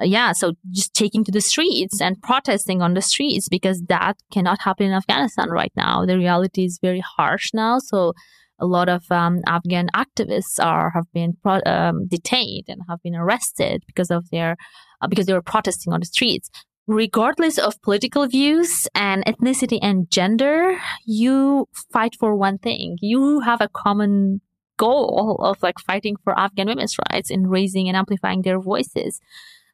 yeah 0.00 0.32
so 0.32 0.52
just 0.70 0.94
taking 0.94 1.24
to 1.24 1.30
the 1.30 1.40
streets 1.40 2.00
and 2.00 2.20
protesting 2.22 2.80
on 2.82 2.94
the 2.94 3.02
streets 3.02 3.48
because 3.48 3.82
that 3.88 4.16
cannot 4.32 4.60
happen 4.62 4.86
in 4.86 4.92
afghanistan 4.92 5.50
right 5.50 5.72
now. 5.76 6.04
The 6.04 6.18
reality 6.18 6.64
is 6.64 6.78
very 6.82 7.02
harsh 7.16 7.50
now 7.54 7.78
so 7.78 8.14
a 8.60 8.66
lot 8.66 8.88
of 8.88 9.02
um, 9.10 9.40
Afghan 9.46 9.88
activists 9.94 10.62
are 10.62 10.90
have 10.90 11.06
been 11.12 11.36
pro- 11.42 11.60
um, 11.66 12.06
detained 12.06 12.64
and 12.68 12.80
have 12.88 13.02
been 13.02 13.16
arrested 13.16 13.82
because 13.86 14.10
of 14.10 14.30
their 14.30 14.56
uh, 15.00 15.08
because 15.08 15.26
they 15.26 15.32
were 15.32 15.42
protesting 15.42 15.92
on 15.92 16.00
the 16.00 16.06
streets 16.06 16.48
regardless 16.86 17.58
of 17.58 17.80
political 17.82 18.26
views 18.26 18.86
and 18.94 19.24
ethnicity 19.24 19.78
and 19.80 20.10
gender, 20.10 20.78
you 21.06 21.68
fight 21.92 22.14
for 22.18 22.36
one 22.36 22.58
thing. 22.58 22.98
You 23.00 23.40
have 23.40 23.60
a 23.60 23.68
common 23.68 24.40
goal 24.76 25.36
of 25.40 25.62
like 25.62 25.78
fighting 25.78 26.16
for 26.24 26.38
Afghan 26.38 26.66
women's 26.66 26.96
rights 27.10 27.30
and 27.30 27.50
raising 27.50 27.88
and 27.88 27.96
amplifying 27.96 28.42
their 28.42 28.60
voices. 28.60 29.20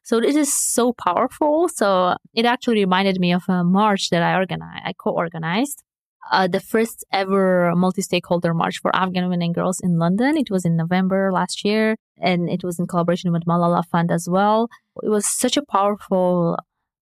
So 0.03 0.19
this 0.19 0.35
is 0.35 0.51
so 0.53 0.93
powerful. 0.93 1.69
So 1.69 2.15
it 2.33 2.45
actually 2.45 2.79
reminded 2.79 3.19
me 3.19 3.33
of 3.33 3.43
a 3.47 3.63
march 3.63 4.09
that 4.09 4.23
I 4.23 4.35
organized, 4.35 4.83
I 4.85 4.93
co-organized. 4.93 5.83
Uh, 6.31 6.47
the 6.47 6.59
first 6.59 7.03
ever 7.11 7.73
multi-stakeholder 7.75 8.53
march 8.53 8.79
for 8.79 8.95
Afghan 8.95 9.23
women 9.23 9.41
and 9.41 9.55
girls 9.55 9.79
in 9.81 9.97
London. 9.97 10.37
It 10.37 10.51
was 10.51 10.65
in 10.65 10.77
November 10.77 11.31
last 11.31 11.65
year, 11.65 11.95
and 12.21 12.47
it 12.47 12.63
was 12.63 12.79
in 12.79 12.87
collaboration 12.87 13.31
with 13.31 13.45
Malala 13.45 13.83
Fund 13.85 14.11
as 14.11 14.29
well. 14.29 14.69
It 15.01 15.09
was 15.09 15.25
such 15.25 15.57
a 15.57 15.65
powerful 15.65 16.57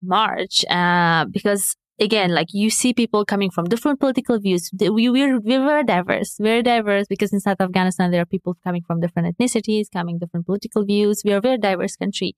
March 0.05 0.63
uh, 0.69 1.25
because 1.25 1.75
again, 1.99 2.33
like 2.33 2.47
you 2.51 2.69
see 2.69 2.93
people 2.93 3.25
coming 3.25 3.49
from 3.49 3.65
different 3.65 3.99
political 3.99 4.39
views. 4.39 4.69
We, 4.79 5.09
we're, 5.09 5.39
we're 5.39 5.65
very 5.65 5.83
diverse, 5.83 6.35
very 6.39 6.63
diverse 6.63 7.07
because 7.07 7.33
inside 7.33 7.57
Afghanistan, 7.59 8.11
there 8.11 8.21
are 8.21 8.25
people 8.25 8.57
coming 8.63 8.83
from 8.85 8.99
different 8.99 9.35
ethnicities, 9.35 9.85
coming 9.91 10.19
different 10.19 10.45
political 10.45 10.85
views. 10.85 11.21
We 11.23 11.33
are 11.33 11.37
a 11.37 11.41
very 11.41 11.57
diverse 11.57 11.95
country. 11.95 12.35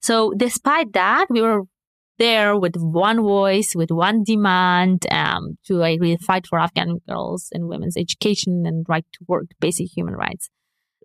So 0.00 0.32
despite 0.36 0.92
that, 0.92 1.26
we 1.30 1.40
were 1.40 1.62
there 2.18 2.56
with 2.56 2.76
one 2.76 3.20
voice, 3.22 3.74
with 3.74 3.90
one 3.90 4.22
demand 4.22 5.06
um, 5.10 5.58
to 5.66 5.78
really 5.78 6.16
fight 6.16 6.46
for 6.46 6.58
Afghan 6.58 7.00
girls 7.08 7.48
and 7.52 7.68
women's 7.68 7.96
education 7.96 8.64
and 8.66 8.86
right 8.88 9.04
to 9.14 9.18
work, 9.26 9.46
basic 9.60 9.88
human 9.96 10.14
rights. 10.14 10.48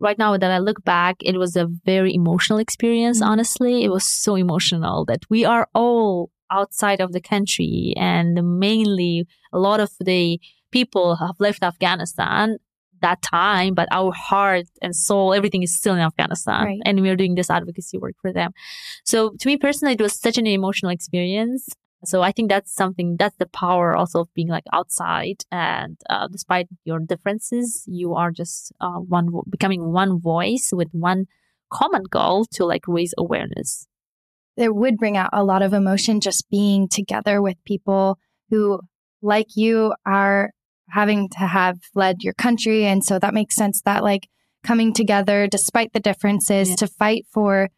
Right 0.01 0.17
now 0.17 0.37
that 0.37 0.51
I 0.51 0.59
look 0.59 0.83
back, 0.83 1.17
it 1.21 1.37
was 1.37 1.55
a 1.55 1.67
very 1.85 2.13
emotional 2.13 2.59
experience, 2.59 3.19
mm-hmm. 3.19 3.29
honestly. 3.29 3.83
It 3.83 3.89
was 3.89 4.05
so 4.05 4.35
emotional 4.35 5.05
that 5.05 5.23
we 5.29 5.45
are 5.45 5.67
all 5.73 6.31
outside 6.51 6.99
of 7.01 7.11
the 7.11 7.21
country 7.21 7.93
and 7.95 8.59
mainly 8.59 9.27
a 9.53 9.59
lot 9.59 9.79
of 9.79 9.91
the 9.99 10.39
people 10.71 11.15
have 11.17 11.35
left 11.39 11.63
Afghanistan 11.63 12.57
that 13.01 13.21
time, 13.21 13.73
but 13.73 13.87
our 13.91 14.11
heart 14.11 14.65
and 14.81 14.95
soul, 14.95 15.33
everything 15.33 15.63
is 15.63 15.75
still 15.75 15.93
in 15.93 16.01
Afghanistan. 16.01 16.65
Right. 16.65 16.79
And 16.85 17.01
we're 17.01 17.15
doing 17.15 17.35
this 17.35 17.49
advocacy 17.49 17.97
work 17.97 18.15
for 18.21 18.33
them. 18.33 18.51
So 19.05 19.31
to 19.39 19.47
me 19.47 19.57
personally, 19.57 19.93
it 19.93 20.01
was 20.01 20.19
such 20.19 20.37
an 20.37 20.47
emotional 20.47 20.91
experience. 20.91 21.69
So 22.05 22.21
I 22.21 22.31
think 22.31 22.49
that's 22.49 22.73
something, 22.73 23.17
that's 23.19 23.35
the 23.37 23.45
power 23.45 23.95
also 23.95 24.21
of 24.21 24.33
being 24.33 24.47
like 24.47 24.63
outside. 24.71 25.43
And 25.51 25.97
uh, 26.09 26.27
despite 26.31 26.67
your 26.85 26.99
differences, 26.99 27.83
you 27.87 28.15
are 28.15 28.31
just 28.31 28.71
uh, 28.79 28.99
one, 28.99 29.29
becoming 29.49 29.91
one 29.91 30.19
voice 30.19 30.69
with 30.71 30.87
one 30.91 31.25
common 31.71 32.03
goal 32.09 32.45
to 32.53 32.65
like 32.65 32.83
raise 32.87 33.13
awareness. 33.17 33.85
It 34.55 34.75
would 34.75 34.97
bring 34.97 35.17
out 35.17 35.29
a 35.33 35.43
lot 35.43 35.61
of 35.61 35.73
emotion 35.73 36.19
just 36.21 36.49
being 36.49 36.87
together 36.87 37.41
with 37.41 37.63
people 37.65 38.17
who, 38.49 38.79
like 39.21 39.55
you, 39.55 39.93
are 40.05 40.51
having 40.89 41.29
to 41.29 41.39
have 41.39 41.77
fled 41.93 42.23
your 42.23 42.33
country. 42.33 42.85
And 42.85 43.03
so 43.03 43.19
that 43.19 43.33
makes 43.33 43.55
sense 43.55 43.81
that 43.83 44.03
like 44.03 44.27
coming 44.63 44.93
together 44.93 45.47
despite 45.47 45.93
the 45.93 45.99
differences 45.99 46.69
yeah. 46.69 46.75
to 46.77 46.87
fight 46.87 47.25
for 47.31 47.69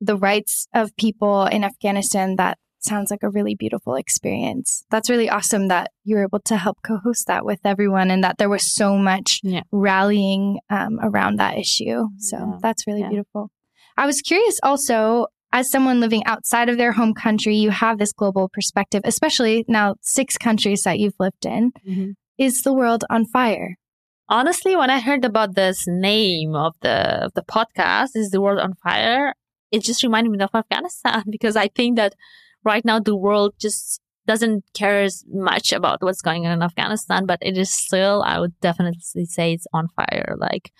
the 0.00 0.16
rights 0.16 0.66
of 0.74 0.96
people 0.96 1.44
in 1.46 1.64
Afghanistan, 1.64 2.36
that 2.36 2.58
sounds 2.86 3.10
like 3.10 3.22
a 3.22 3.28
really 3.28 3.54
beautiful 3.54 3.94
experience. 3.94 4.84
That's 4.90 5.10
really 5.10 5.28
awesome 5.28 5.68
that 5.68 5.90
you 6.04 6.16
were 6.16 6.22
able 6.22 6.40
to 6.40 6.56
help 6.56 6.78
co 6.82 6.98
host 6.98 7.26
that 7.26 7.44
with 7.44 7.60
everyone 7.64 8.10
and 8.10 8.24
that 8.24 8.38
there 8.38 8.48
was 8.48 8.74
so 8.74 8.96
much 8.96 9.40
yeah. 9.42 9.62
rallying 9.72 10.60
um, 10.70 10.98
around 11.02 11.38
that 11.38 11.58
issue. 11.58 12.08
So 12.18 12.38
yeah. 12.38 12.58
that's 12.62 12.86
really 12.86 13.02
beautiful. 13.08 13.50
I 13.96 14.06
was 14.06 14.20
curious 14.20 14.58
also. 14.62 15.26
As 15.52 15.70
someone 15.70 16.00
living 16.00 16.22
outside 16.26 16.68
of 16.68 16.76
their 16.76 16.92
home 16.92 17.14
country, 17.14 17.56
you 17.56 17.70
have 17.70 17.98
this 17.98 18.12
global 18.12 18.50
perspective, 18.52 19.00
especially 19.04 19.64
now 19.68 19.94
six 20.02 20.36
countries 20.36 20.82
that 20.84 20.98
you've 20.98 21.14
lived 21.18 21.46
in. 21.46 21.70
Mm-hmm. 21.88 22.10
Is 22.36 22.60
the 22.62 22.74
World 22.74 23.04
on 23.08 23.24
Fire? 23.24 23.76
Honestly, 24.28 24.74
when 24.74 24.90
I 24.90 24.98
heard 24.98 25.24
about 25.24 25.54
this 25.54 25.84
name 25.86 26.54
of 26.54 26.74
the 26.82 27.24
of 27.26 27.32
the 27.34 27.42
podcast, 27.42 28.08
Is 28.14 28.30
the 28.30 28.40
World 28.40 28.58
on 28.58 28.74
Fire, 28.74 29.34
it 29.70 29.82
just 29.82 30.02
reminded 30.02 30.30
me 30.30 30.38
of 30.42 30.50
Afghanistan 30.54 31.24
because 31.30 31.56
I 31.56 31.68
think 31.68 31.96
that 31.96 32.14
right 32.66 32.84
now 32.84 32.98
the 32.98 33.16
world 33.16 33.54
just 33.58 34.00
doesn't 34.26 34.64
care 34.74 35.02
as 35.02 35.24
much 35.28 35.72
about 35.72 36.02
what's 36.02 36.20
going 36.20 36.46
on 36.46 36.52
in 36.52 36.62
Afghanistan, 36.62 37.26
but 37.26 37.38
it 37.40 37.56
is 37.56 37.72
still, 37.72 38.22
I 38.26 38.40
would 38.40 38.58
definitely 38.60 39.24
say 39.24 39.52
it's 39.52 39.68
on 39.72 39.86
fire. 39.94 40.34
Like, 40.36 40.72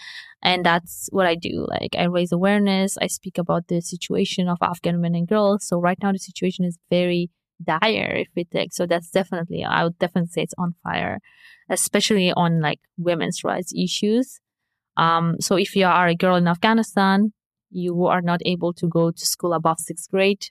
and 0.42 0.66
that's 0.66 1.08
what 1.12 1.26
I 1.26 1.36
do. 1.36 1.64
Like, 1.68 1.94
I 1.96 2.04
raise 2.04 2.32
awareness. 2.32 2.98
I 3.00 3.06
speak 3.06 3.38
about 3.38 3.68
the 3.68 3.80
situation 3.80 4.48
of 4.48 4.58
Afghan 4.60 4.96
women 4.96 5.14
and 5.14 5.28
girls. 5.28 5.66
So 5.68 5.78
right 5.78 5.98
now 6.02 6.10
the 6.10 6.18
situation 6.18 6.64
is 6.64 6.76
very 6.90 7.30
dire 7.62 8.16
if 8.16 8.28
we 8.34 8.44
take. 8.44 8.72
So 8.72 8.84
that's 8.84 9.10
definitely, 9.10 9.64
I 9.64 9.84
would 9.84 9.98
definitely 9.98 10.30
say 10.30 10.42
it's 10.42 10.54
on 10.58 10.74
fire, 10.82 11.20
especially 11.70 12.32
on 12.32 12.60
like 12.60 12.80
women's 12.98 13.44
rights 13.44 13.72
issues. 13.74 14.40
Um, 14.96 15.36
so 15.40 15.56
if 15.56 15.76
you 15.76 15.86
are 15.86 16.08
a 16.08 16.16
girl 16.16 16.34
in 16.34 16.48
Afghanistan, 16.48 17.32
you 17.70 18.06
are 18.06 18.22
not 18.22 18.40
able 18.44 18.72
to 18.74 18.88
go 18.88 19.10
to 19.10 19.26
school 19.26 19.52
above 19.52 19.78
sixth 19.78 20.10
grade. 20.10 20.46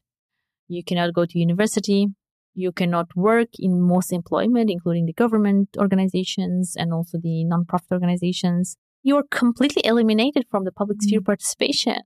You 0.67 0.84
cannot 0.84 1.13
go 1.13 1.25
to 1.25 1.39
university. 1.39 2.07
You 2.53 2.72
cannot 2.72 3.15
work 3.15 3.50
in 3.60 3.81
most 3.81 4.13
employment, 4.13 4.69
including 4.69 5.05
the 5.05 5.13
government 5.13 5.69
organizations 5.77 6.75
and 6.77 6.93
also 6.93 7.17
the 7.17 7.45
nonprofit 7.45 7.91
organizations. 7.91 8.77
You 9.03 9.17
are 9.17 9.25
completely 9.29 9.84
eliminated 9.86 10.45
from 10.50 10.63
the 10.63 10.72
public 10.72 11.01
sphere 11.01 11.19
mm-hmm. 11.19 11.25
participation. 11.25 11.98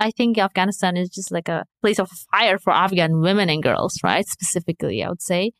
I 0.00 0.10
think 0.10 0.38
Afghanistan 0.38 0.96
is 0.96 1.10
just 1.10 1.30
like 1.30 1.48
a 1.48 1.64
place 1.82 1.98
of 1.98 2.08
fire 2.32 2.58
for 2.58 2.72
Afghan 2.72 3.20
women 3.20 3.50
and 3.50 3.62
girls, 3.62 3.98
right? 4.02 4.26
Specifically, 4.26 5.02
I 5.02 5.08
would 5.08 5.22
say. 5.22 5.52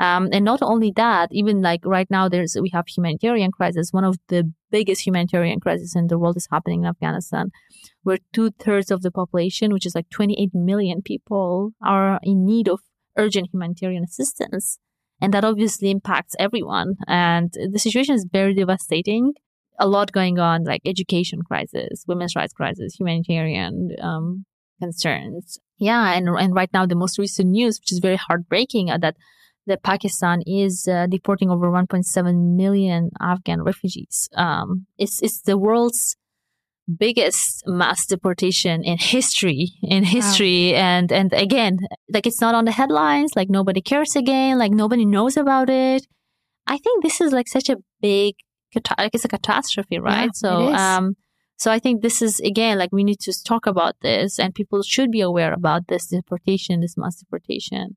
Um, 0.00 0.28
and 0.32 0.44
not 0.44 0.60
only 0.60 0.92
that, 0.96 1.28
even 1.30 1.62
like 1.62 1.80
right 1.84 2.10
now, 2.10 2.28
there's 2.28 2.56
we 2.60 2.70
have 2.70 2.86
humanitarian 2.88 3.52
crisis. 3.52 3.92
One 3.92 4.04
of 4.04 4.16
the 4.28 4.52
biggest 4.70 5.06
humanitarian 5.06 5.60
crises 5.60 5.94
in 5.94 6.08
the 6.08 6.18
world 6.18 6.36
is 6.36 6.48
happening 6.50 6.80
in 6.80 6.86
Afghanistan, 6.86 7.50
where 8.02 8.18
two 8.32 8.50
thirds 8.50 8.90
of 8.90 9.02
the 9.02 9.12
population, 9.12 9.72
which 9.72 9.86
is 9.86 9.94
like 9.94 10.10
28 10.10 10.50
million 10.52 11.00
people, 11.00 11.72
are 11.80 12.18
in 12.24 12.44
need 12.44 12.68
of 12.68 12.80
urgent 13.16 13.50
humanitarian 13.52 14.02
assistance, 14.02 14.78
and 15.20 15.32
that 15.32 15.44
obviously 15.44 15.90
impacts 15.90 16.34
everyone. 16.40 16.96
And 17.06 17.52
the 17.70 17.78
situation 17.78 18.16
is 18.16 18.26
very 18.30 18.54
devastating 18.54 19.34
a 19.78 19.86
lot 19.86 20.10
going 20.10 20.40
on, 20.40 20.64
like 20.64 20.82
education 20.84 21.42
crisis, 21.42 22.04
women's 22.08 22.34
rights 22.34 22.52
crisis, 22.52 22.94
humanitarian 22.98 23.90
um, 24.02 24.44
concerns. 24.80 25.58
Yeah, 25.78 26.14
and 26.14 26.28
and 26.28 26.52
right 26.54 26.70
now 26.72 26.86
the 26.86 26.96
most 26.96 27.16
recent 27.18 27.50
news, 27.50 27.80
which 27.80 27.92
is 27.92 28.00
very 28.00 28.16
heartbreaking, 28.16 28.90
uh, 28.90 28.98
that 28.98 29.16
that 29.66 29.82
Pakistan 29.82 30.42
is 30.46 30.88
uh, 30.88 31.06
deporting 31.06 31.50
over 31.50 31.70
1.7 31.70 32.56
million 32.56 33.10
Afghan 33.20 33.62
refugees. 33.62 34.28
Um, 34.34 34.86
it's 34.98 35.22
it's 35.22 35.40
the 35.42 35.58
world's 35.58 36.16
biggest 36.98 37.62
mass 37.66 38.04
deportation 38.04 38.84
in 38.84 38.98
history 38.98 39.72
in 39.82 40.04
history 40.04 40.72
wow. 40.72 40.78
and 40.80 41.10
and 41.10 41.32
again 41.32 41.78
like 42.12 42.26
it's 42.26 42.42
not 42.42 42.54
on 42.54 42.66
the 42.66 42.72
headlines 42.72 43.32
like 43.34 43.48
nobody 43.48 43.80
cares 43.80 44.14
again 44.14 44.58
like 44.58 44.70
nobody 44.70 45.06
knows 45.06 45.38
about 45.38 45.70
it 45.70 46.06
i 46.66 46.76
think 46.76 47.02
this 47.02 47.22
is 47.22 47.32
like 47.32 47.48
such 47.48 47.70
a 47.70 47.78
big 48.02 48.34
like 48.98 49.14
it's 49.14 49.24
a 49.24 49.28
catastrophe, 49.28 49.98
right? 49.98 50.24
Yeah, 50.24 50.30
so, 50.34 50.72
um, 50.72 51.16
so 51.56 51.70
I 51.70 51.78
think 51.78 52.02
this 52.02 52.22
is 52.22 52.40
again 52.40 52.78
like 52.78 52.90
we 52.92 53.04
need 53.04 53.20
to 53.20 53.44
talk 53.44 53.66
about 53.66 53.96
this, 54.02 54.38
and 54.38 54.54
people 54.54 54.82
should 54.82 55.10
be 55.10 55.20
aware 55.20 55.52
about 55.52 55.88
this 55.88 56.06
deportation, 56.06 56.80
this 56.80 56.96
mass 56.96 57.16
deportation. 57.16 57.96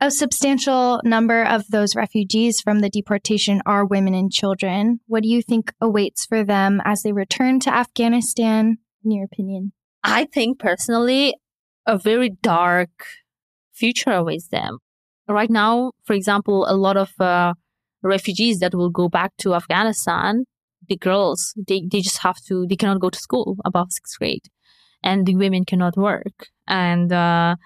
A 0.00 0.10
substantial 0.10 1.00
number 1.04 1.42
of 1.44 1.66
those 1.68 1.96
refugees 1.96 2.60
from 2.60 2.80
the 2.80 2.90
deportation 2.90 3.62
are 3.64 3.86
women 3.86 4.14
and 4.14 4.30
children. 4.30 5.00
What 5.06 5.22
do 5.22 5.28
you 5.28 5.40
think 5.40 5.72
awaits 5.80 6.26
for 6.26 6.44
them 6.44 6.82
as 6.84 7.02
they 7.02 7.12
return 7.12 7.60
to 7.60 7.74
Afghanistan, 7.74 8.78
in 9.04 9.10
your 9.12 9.24
opinion? 9.24 9.72
I 10.02 10.26
think 10.26 10.58
personally, 10.58 11.34
a 11.86 11.96
very 11.96 12.30
dark 12.42 12.90
future 13.72 14.12
awaits 14.12 14.48
them. 14.48 14.78
Right 15.28 15.50
now, 15.50 15.92
for 16.04 16.12
example, 16.12 16.66
a 16.68 16.76
lot 16.76 16.96
of 16.96 17.12
uh, 17.18 17.54
refugees 18.02 18.58
that 18.58 18.74
will 18.74 18.90
go 18.90 19.08
back 19.08 19.32
to 19.38 19.54
Afghanistan, 19.54 20.44
the 20.86 20.96
girls, 20.96 21.54
they, 21.56 21.82
they 21.90 22.00
just 22.00 22.18
have 22.18 22.36
to, 22.48 22.66
they 22.68 22.76
cannot 22.76 23.00
go 23.00 23.08
to 23.08 23.18
school 23.18 23.56
above 23.64 23.92
sixth 23.92 24.18
grade 24.18 24.48
and 25.02 25.24
the 25.24 25.34
women 25.34 25.64
cannot 25.64 25.96
work 25.96 26.48
and, 26.66 27.12
uh, 27.12 27.56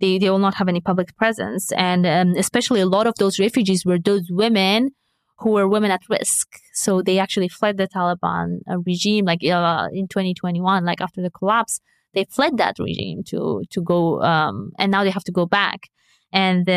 they, 0.00 0.18
they 0.18 0.30
will 0.30 0.38
not 0.38 0.54
have 0.54 0.68
any 0.68 0.80
public 0.80 1.16
presence. 1.16 1.72
And 1.72 2.06
um, 2.06 2.34
especially 2.36 2.80
a 2.80 2.86
lot 2.86 3.06
of 3.06 3.14
those 3.18 3.38
refugees 3.38 3.84
were 3.84 3.98
those 3.98 4.28
women 4.30 4.90
who 5.38 5.50
were 5.50 5.68
women 5.68 5.90
at 5.90 6.02
risk. 6.08 6.48
So 6.72 7.02
they 7.02 7.18
actually 7.18 7.48
fled 7.48 7.76
the 7.76 7.88
Taliban 7.88 8.58
uh, 8.70 8.78
regime, 8.78 9.24
like 9.24 9.40
uh, 9.44 9.88
in 9.92 10.08
2021, 10.08 10.84
like 10.84 11.00
after 11.00 11.22
the 11.22 11.30
collapse, 11.30 11.80
they 12.14 12.24
fled 12.24 12.56
that 12.56 12.78
regime 12.78 13.22
to 13.28 13.62
to 13.70 13.82
go, 13.82 14.22
um, 14.22 14.72
and 14.78 14.90
now 14.90 15.04
they 15.04 15.10
have 15.10 15.24
to 15.24 15.32
go 15.32 15.46
back. 15.46 15.88
And 16.32 16.68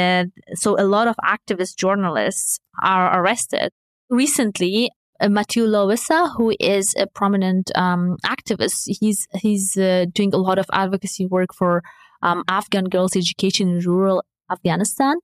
so 0.53 0.79
a 0.79 0.85
lot 0.85 1.07
of 1.07 1.15
activist 1.23 1.77
journalists 1.77 2.59
are 2.81 3.19
arrested. 3.19 3.71
Recently, 4.09 4.89
uh, 5.21 5.27
Matiullah 5.27 5.87
Wesa, 5.87 6.35
who 6.35 6.53
is 6.59 6.95
a 6.97 7.07
prominent 7.07 7.71
um, 7.75 8.17
activist, 8.25 8.83
he's 8.99 9.27
he's 9.33 9.77
uh, 9.77 10.05
doing 10.11 10.33
a 10.33 10.37
lot 10.37 10.57
of 10.57 10.65
advocacy 10.73 11.25
work 11.25 11.53
for 11.53 11.83
um, 12.21 12.43
Afghan 12.47 12.85
girls' 12.85 13.15
education 13.15 13.69
in 13.69 13.79
rural 13.79 14.23
Afghanistan. 14.51 15.15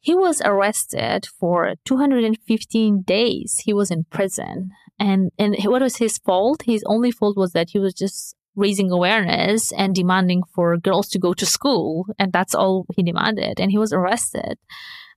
He 0.00 0.14
was 0.14 0.40
arrested 0.44 1.26
for 1.38 1.74
215 1.84 3.02
days. 3.02 3.60
He 3.64 3.72
was 3.72 3.90
in 3.90 4.04
prison, 4.10 4.70
and 4.98 5.30
and 5.38 5.56
what 5.64 5.82
was 5.82 5.96
his 5.96 6.18
fault? 6.18 6.62
His 6.66 6.84
only 6.86 7.10
fault 7.10 7.36
was 7.36 7.52
that 7.52 7.70
he 7.70 7.78
was 7.78 7.94
just 7.94 8.36
raising 8.58 8.90
awareness 8.90 9.72
and 9.72 9.94
demanding 9.94 10.42
for 10.54 10.76
girls 10.76 11.08
to 11.08 11.18
go 11.18 11.32
to 11.32 11.46
school. 11.46 12.06
And 12.18 12.32
that's 12.32 12.54
all 12.54 12.86
he 12.94 13.02
demanded. 13.02 13.60
And 13.60 13.70
he 13.70 13.78
was 13.78 13.92
arrested 13.92 14.58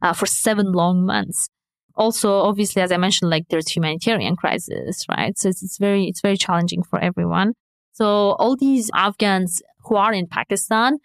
uh, 0.02 0.14
for 0.14 0.28
seven 0.28 0.72
long 0.72 1.06
months. 1.06 1.50
Also, 1.96 2.32
obviously, 2.32 2.82
as 2.82 2.92
I 2.92 2.98
mentioned, 2.98 3.32
like 3.32 3.46
there's 3.50 3.70
humanitarian 3.70 4.36
crisis, 4.36 5.06
right? 5.10 5.38
So 5.38 5.50
it's, 5.50 5.64
it's 5.64 5.78
very, 5.78 6.06
it's 6.06 6.22
very 6.22 6.38
challenging 6.38 6.84
for 6.84 7.00
everyone. 7.00 7.54
So 7.92 8.34
all 8.40 8.56
these 8.56 8.90
Afghans 8.94 9.62
who 9.86 9.96
are 9.96 10.14
in 10.14 10.28
Pakistan, 10.28 10.98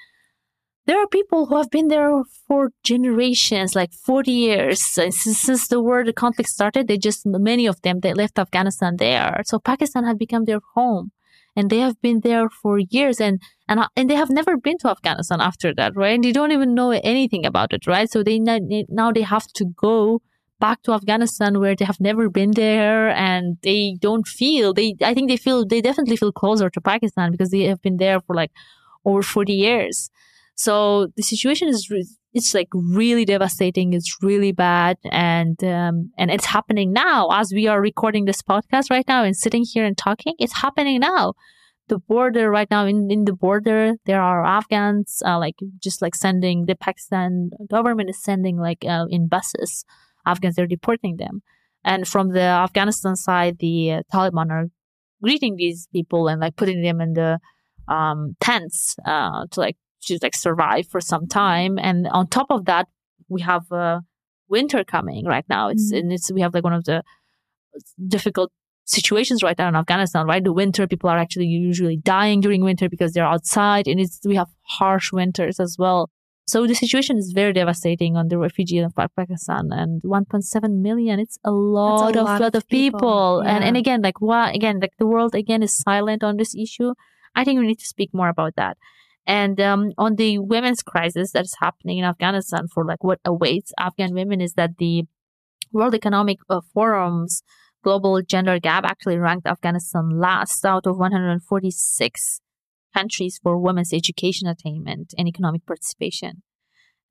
there 0.87 1.02
are 1.02 1.09
people 1.09 1.47
who 1.47 1.56
have 1.56 1.71
been 1.71 1.88
there 1.88 2.23
for 2.47 2.71
generations, 2.85 3.75
like 3.75 3.92
40 3.92 4.30
years. 4.30 4.80
Since, 4.85 5.23
since 5.23 5.66
the 5.68 5.80
war, 5.80 6.04
the 6.04 6.12
conflict 6.12 6.49
started, 6.49 6.87
they 6.87 6.97
just, 6.97 7.26
many 7.26 7.66
of 7.66 7.83
them, 7.83 8.00
they 8.00 8.14
left 8.14 8.38
Afghanistan 8.38 8.97
there. 8.97 9.42
So 9.47 9.59
Pakistan 9.59 10.04
had 10.04 10.18
become 10.18 10.45
their 10.45 10.61
home. 10.75 11.11
and 11.56 11.71
they 11.71 11.78
have 11.78 12.00
been 12.02 12.21
there 12.21 12.49
for 12.50 12.78
years 12.78 13.18
and 13.18 13.40
and 13.66 13.80
and 13.97 14.11
they 14.11 14.14
have 14.14 14.30
never 14.30 14.56
been 14.56 14.78
to 14.78 14.90
Afghanistan 14.90 15.40
after 15.40 15.75
that, 15.75 15.97
right? 15.97 16.14
And 16.14 16.23
they 16.23 16.33
don't 16.33 16.52
even 16.52 16.75
know 16.75 16.90
anything 16.90 17.47
about 17.47 17.73
it, 17.73 17.87
right? 17.87 18.11
So 18.11 18.23
they 18.23 18.38
now 18.38 19.11
they 19.11 19.23
have 19.23 19.47
to 19.54 19.64
go 19.64 20.21
back 20.58 20.82
to 20.82 20.92
Afghanistan 20.92 21.60
where 21.60 21.75
they 21.75 21.84
have 21.84 22.00
never 22.00 22.28
been 22.28 22.52
there 22.52 23.10
and 23.10 23.58
they 23.62 23.96
don't 24.00 24.26
feel 24.26 24.72
they 24.72 24.94
I 25.02 25.14
think 25.14 25.28
they 25.28 25.36
feel 25.36 25.66
they 25.66 25.80
definitely 25.80 26.16
feel 26.16 26.32
closer 26.32 26.70
to 26.70 26.80
Pakistan 26.80 27.30
because 27.30 27.50
they 27.50 27.64
have 27.64 27.82
been 27.82 27.98
there 27.98 28.20
for 28.20 28.34
like 28.34 28.52
over 29.04 29.22
40 29.22 29.52
years. 29.52 30.10
So 30.54 31.08
the 31.16 31.22
situation 31.22 31.68
is 31.68 31.90
it's 32.32 32.54
like 32.54 32.68
really 32.72 33.25
devastating. 33.25 33.94
It's 33.94 34.16
really 34.22 34.52
bad, 34.52 34.98
and 35.10 35.62
um, 35.64 36.10
and 36.18 36.30
it's 36.30 36.46
happening 36.46 36.92
now 36.92 37.28
as 37.30 37.52
we 37.52 37.66
are 37.66 37.80
recording 37.80 38.25
this 38.25 38.42
podcast 38.42 38.90
right 38.90 39.06
now 39.08 39.22
and 39.25 39.36
sitting 39.36 39.64
here 39.64 39.84
and 39.84 39.96
talking. 39.96 40.34
It's 40.38 40.60
happening 40.60 41.00
now. 41.00 41.34
The 41.88 41.98
border 41.98 42.50
right 42.50 42.68
now 42.70 42.84
in, 42.84 43.10
in 43.10 43.26
the 43.26 43.32
border 43.32 43.94
there 44.06 44.20
are 44.20 44.44
Afghans 44.44 45.22
uh, 45.25 45.38
like 45.38 45.54
just 45.80 46.02
like 46.02 46.16
sending 46.16 46.66
the 46.66 46.75
Pakistan 46.75 47.50
government 47.70 48.10
is 48.10 48.20
sending 48.20 48.58
like 48.58 48.84
uh, 48.84 49.06
in 49.08 49.28
buses 49.28 49.84
Afghans 50.26 50.56
they're 50.56 50.66
deporting 50.66 51.16
them, 51.16 51.42
and 51.85 52.06
from 52.06 52.33
the 52.33 52.40
Afghanistan 52.40 53.16
side 53.16 53.59
the 53.59 53.92
uh, 53.92 54.02
Taliban 54.12 54.50
are 54.50 54.66
greeting 55.23 55.56
these 55.56 55.88
people 55.92 56.28
and 56.28 56.40
like 56.40 56.56
putting 56.56 56.83
them 56.83 57.00
in 57.00 57.14
the 57.14 57.38
um, 57.88 58.37
tents 58.40 58.97
uh, 59.06 59.47
to 59.50 59.61
like 59.61 59.76
to 60.02 60.18
like 60.23 60.35
survive 60.35 60.87
for 60.88 61.00
some 61.00 61.26
time. 61.26 61.78
And 61.78 62.06
on 62.09 62.28
top 62.28 62.47
of 62.50 62.64
that, 62.66 62.87
we 63.28 63.42
have 63.42 63.71
uh, 63.73 64.00
winter 64.49 64.85
coming 64.85 65.25
right 65.26 65.45
now. 65.49 65.68
It's 65.68 65.92
mm-hmm. 65.92 65.99
and 65.99 66.12
it's 66.12 66.30
we 66.33 66.40
have 66.40 66.54
like 66.54 66.64
one 66.64 66.73
of 66.73 66.85
the 66.85 67.02
difficult 68.06 68.52
situations 68.85 69.42
right 69.42 69.59
now 69.59 69.68
in 69.68 69.76
Afghanistan. 69.76 70.26
Right, 70.26 70.42
the 70.42 70.52
winter 70.52 70.87
people 70.87 71.11
are 71.11 71.18
actually 71.18 71.47
usually 71.47 71.97
dying 71.97 72.40
during 72.40 72.62
winter 72.62 72.88
because 72.88 73.12
they're 73.12 73.25
outside, 73.25 73.87
and 73.88 74.00
it's 74.00 74.21
we 74.25 74.37
have 74.37 74.49
harsh 74.62 75.12
winters 75.12 75.61
as 75.61 75.76
well. 75.78 76.11
So 76.46 76.64
the 76.66 76.74
situation 76.74 77.18
is 77.18 77.32
very 77.34 77.52
devastating 77.52 78.16
on 78.16 78.28
the 78.28 78.38
refugees 78.38 78.84
of 78.84 78.94
Pakistan 78.94 79.70
and 79.72 80.00
1.7 80.02 80.80
million. 80.80 81.18
It's 81.18 81.38
a 81.44 81.50
lot 81.50 82.14
a 82.14 82.20
of 82.20 82.24
lot, 82.24 82.40
lot 82.40 82.54
of 82.54 82.68
people. 82.68 83.00
people. 83.00 83.42
Yeah. 83.44 83.56
And 83.56 83.64
and 83.64 83.76
again, 83.76 84.00
like 84.00 84.20
what 84.20 84.54
again, 84.54 84.78
like 84.80 84.92
the 84.98 85.08
world 85.08 85.34
again 85.34 85.62
is 85.62 85.76
silent 85.76 86.22
on 86.22 86.36
this 86.36 86.54
issue. 86.54 86.94
I 87.34 87.42
think 87.42 87.58
we 87.58 87.66
need 87.66 87.80
to 87.80 87.86
speak 87.86 88.10
more 88.14 88.28
about 88.28 88.54
that. 88.56 88.76
And 89.26 89.60
um, 89.60 89.90
on 89.98 90.14
the 90.14 90.38
women's 90.38 90.82
crisis 90.82 91.32
that 91.32 91.44
is 91.44 91.56
happening 91.60 91.98
in 91.98 92.04
Afghanistan 92.04 92.68
for 92.72 92.84
like 92.84 93.02
what 93.02 93.18
awaits 93.24 93.72
Afghan 93.76 94.14
women 94.14 94.40
is 94.40 94.52
that 94.52 94.78
the 94.78 95.04
World 95.72 95.96
Economic 95.96 96.38
uh, 96.48 96.60
Forum's 96.72 97.42
global 97.82 98.22
gender 98.22 98.60
gap 98.60 98.84
actually 98.84 99.18
ranked 99.18 99.48
Afghanistan 99.48 100.10
last 100.10 100.64
out 100.64 100.86
of 100.86 100.96
146 100.96 102.40
countries 102.96 103.38
for 103.42 103.58
women's 103.58 103.92
education 103.92 104.46
attainment 104.48 105.12
and 105.18 105.28
economic 105.28 105.66
participation. 105.66 106.42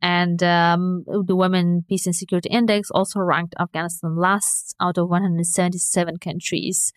And 0.01 0.43
um, 0.43 1.03
the 1.05 1.35
Women 1.35 1.85
Peace 1.87 2.05
and 2.05 2.15
Security 2.15 2.49
Index 2.49 2.91
also 2.91 3.19
ranked 3.21 3.55
Afghanistan 3.59 4.15
last 4.17 4.75
out 4.79 4.97
of 4.97 5.09
177 5.09 6.17
countries. 6.17 6.91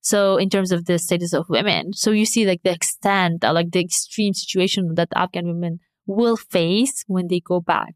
So 0.00 0.36
in 0.36 0.48
terms 0.50 0.70
of 0.72 0.84
the 0.84 0.98
status 0.98 1.32
of 1.32 1.48
women, 1.48 1.92
so 1.92 2.10
you 2.10 2.26
see 2.26 2.46
like 2.46 2.62
the 2.62 2.72
extent, 2.72 3.44
uh, 3.44 3.52
like 3.52 3.70
the 3.72 3.80
extreme 3.80 4.34
situation 4.34 4.94
that 4.94 5.08
Afghan 5.14 5.46
women 5.46 5.80
will 6.06 6.36
face 6.36 7.04
when 7.06 7.28
they 7.28 7.40
go 7.40 7.60
back. 7.60 7.94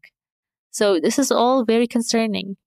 So 0.71 0.99
this 0.99 1.17
is 1.17 1.31
all 1.31 1.65
very 1.65 1.87
concerning. 1.87 2.57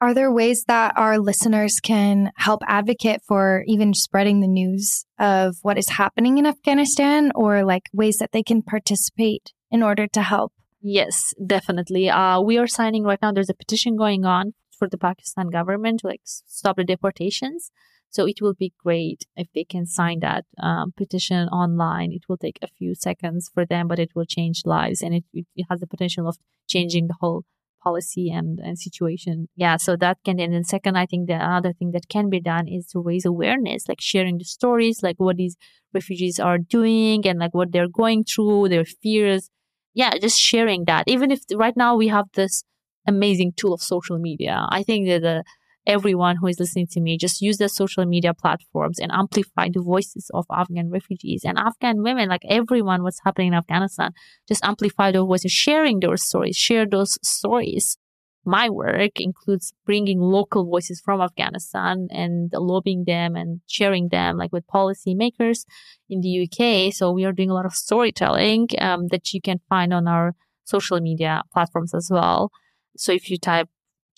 Are 0.00 0.12
there 0.12 0.32
ways 0.32 0.64
that 0.66 0.92
our 0.96 1.18
listeners 1.18 1.80
can 1.80 2.30
help 2.36 2.62
advocate 2.66 3.20
for 3.26 3.64
even 3.66 3.94
spreading 3.94 4.40
the 4.40 4.48
news 4.48 5.06
of 5.18 5.56
what 5.62 5.78
is 5.78 5.90
happening 5.90 6.36
in 6.36 6.46
Afghanistan 6.46 7.30
or 7.34 7.64
like 7.64 7.84
ways 7.92 8.18
that 8.18 8.32
they 8.32 8.42
can 8.42 8.60
participate 8.62 9.52
in 9.70 9.82
order 9.82 10.06
to 10.08 10.22
help? 10.22 10.52
Yes, 10.82 11.32
definitely. 11.46 12.10
Uh, 12.10 12.40
we 12.40 12.58
are 12.58 12.66
signing 12.66 13.04
right 13.04 13.18
now. 13.22 13.32
There's 13.32 13.48
a 13.48 13.54
petition 13.54 13.96
going 13.96 14.24
on 14.24 14.52
for 14.78 14.88
the 14.88 14.98
Pakistan 14.98 15.48
government 15.48 16.00
to 16.00 16.08
like 16.08 16.20
stop 16.24 16.76
the 16.76 16.84
deportations. 16.84 17.70
So 18.10 18.26
it 18.26 18.40
will 18.40 18.54
be 18.54 18.72
great 18.78 19.24
if 19.36 19.48
they 19.54 19.64
can 19.64 19.86
sign 19.86 20.20
that 20.20 20.44
um, 20.62 20.92
petition 20.96 21.48
online. 21.48 22.12
It 22.12 22.22
will 22.28 22.36
take 22.36 22.58
a 22.62 22.68
few 22.68 22.94
seconds 22.94 23.50
for 23.52 23.64
them, 23.64 23.88
but 23.88 23.98
it 23.98 24.10
will 24.14 24.26
change 24.26 24.62
lives 24.64 25.02
and 25.02 25.14
it, 25.14 25.24
it 25.32 25.66
has 25.70 25.80
the 25.80 25.86
potential 25.86 26.28
of 26.28 26.36
changing 26.68 27.08
the 27.08 27.16
whole 27.20 27.44
policy 27.84 28.30
and, 28.30 28.58
and 28.58 28.78
situation. 28.78 29.48
Yeah, 29.54 29.76
so 29.76 29.96
that 29.96 30.18
can, 30.24 30.40
and 30.40 30.52
then 30.54 30.64
second, 30.64 30.96
I 30.96 31.06
think 31.06 31.28
the 31.28 31.34
other 31.34 31.72
thing 31.72 31.90
that 31.92 32.08
can 32.08 32.30
be 32.30 32.40
done 32.40 32.66
is 32.66 32.86
to 32.88 33.00
raise 33.00 33.24
awareness, 33.24 33.88
like 33.88 34.00
sharing 34.00 34.38
the 34.38 34.44
stories, 34.44 35.02
like 35.02 35.16
what 35.18 35.36
these 35.36 35.56
refugees 35.92 36.40
are 36.40 36.58
doing 36.58 37.26
and 37.26 37.38
like 37.38 37.54
what 37.54 37.70
they're 37.72 37.88
going 37.88 38.24
through, 38.24 38.70
their 38.70 38.84
fears. 38.84 39.50
Yeah, 39.92 40.12
just 40.20 40.40
sharing 40.40 40.86
that. 40.86 41.04
Even 41.06 41.30
if 41.30 41.40
right 41.54 41.76
now 41.76 41.94
we 41.94 42.08
have 42.08 42.26
this 42.34 42.64
amazing 43.06 43.52
tool 43.56 43.74
of 43.74 43.82
social 43.82 44.18
media, 44.18 44.66
I 44.70 44.82
think 44.82 45.06
that 45.08 45.22
the 45.22 45.44
everyone 45.86 46.36
who 46.36 46.46
is 46.46 46.58
listening 46.58 46.86
to 46.88 47.00
me 47.00 47.18
just 47.18 47.40
use 47.40 47.58
the 47.58 47.68
social 47.68 48.04
media 48.04 48.32
platforms 48.34 48.98
and 48.98 49.12
amplify 49.12 49.68
the 49.72 49.80
voices 49.80 50.30
of 50.32 50.46
Afghan 50.50 50.90
refugees 50.90 51.42
and 51.44 51.58
Afghan 51.58 52.02
women, 52.02 52.28
like 52.28 52.42
everyone 52.48 53.02
what's 53.02 53.20
happening 53.24 53.48
in 53.48 53.54
Afghanistan, 53.54 54.12
just 54.48 54.64
amplify 54.64 55.12
their 55.12 55.24
voices, 55.24 55.52
sharing 55.52 56.00
those 56.00 56.22
stories, 56.22 56.56
share 56.56 56.86
those 56.86 57.18
stories. 57.22 57.98
My 58.46 58.68
work 58.68 59.12
includes 59.20 59.72
bringing 59.86 60.20
local 60.20 60.66
voices 60.66 61.00
from 61.02 61.22
Afghanistan 61.22 62.08
and 62.10 62.52
lobbying 62.52 63.04
them 63.06 63.36
and 63.36 63.62
sharing 63.66 64.08
them 64.08 64.36
like 64.36 64.52
with 64.52 64.66
policymakers 64.66 65.64
in 66.10 66.20
the 66.20 66.46
UK. 66.46 66.92
So 66.92 67.10
we 67.10 67.24
are 67.24 67.32
doing 67.32 67.48
a 67.48 67.54
lot 67.54 67.64
of 67.64 67.72
storytelling 67.72 68.68
um, 68.78 69.08
that 69.08 69.32
you 69.32 69.40
can 69.40 69.60
find 69.68 69.94
on 69.94 70.06
our 70.06 70.34
social 70.64 71.00
media 71.00 71.42
platforms 71.54 71.94
as 71.94 72.08
well. 72.10 72.50
So 72.96 73.12
if 73.12 73.30
you 73.30 73.38
type 73.38 73.68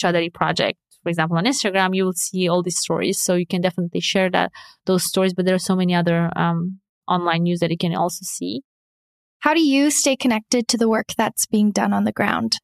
Chadari 0.01 0.33
Project 0.33 0.79
for 1.07 1.11
example, 1.11 1.39
on 1.39 1.45
Instagram, 1.45 1.95
you 1.95 2.05
will 2.05 2.15
see 2.15 2.49
all 2.49 2.65
these 2.65 2.81
stories. 2.81 3.23
So 3.23 3.37
you 3.37 3.47
can 3.47 3.61
definitely 3.61 4.01
share 4.01 4.29
that 4.31 4.51
those 4.87 5.05
stories. 5.05 5.35
But 5.35 5.45
there 5.47 5.55
are 5.55 5.69
so 5.71 5.77
many 5.77 5.95
other 5.95 6.33
um, 6.35 6.81
online 7.07 7.45
news 7.45 7.61
that 7.61 7.71
you 7.71 7.79
can 7.79 7.95
also 7.95 8.25
see. 8.25 8.63
How 9.39 9.55
do 9.55 9.65
you 9.65 9.93
stay 9.93 10.17
connected 10.17 10.67
to 10.67 10.77
the 10.77 10.89
work 10.89 11.11
that's 11.17 11.47
being 11.47 11.71
done 11.71 11.93
on 11.93 12.03
the 12.03 12.11
ground? 12.11 12.59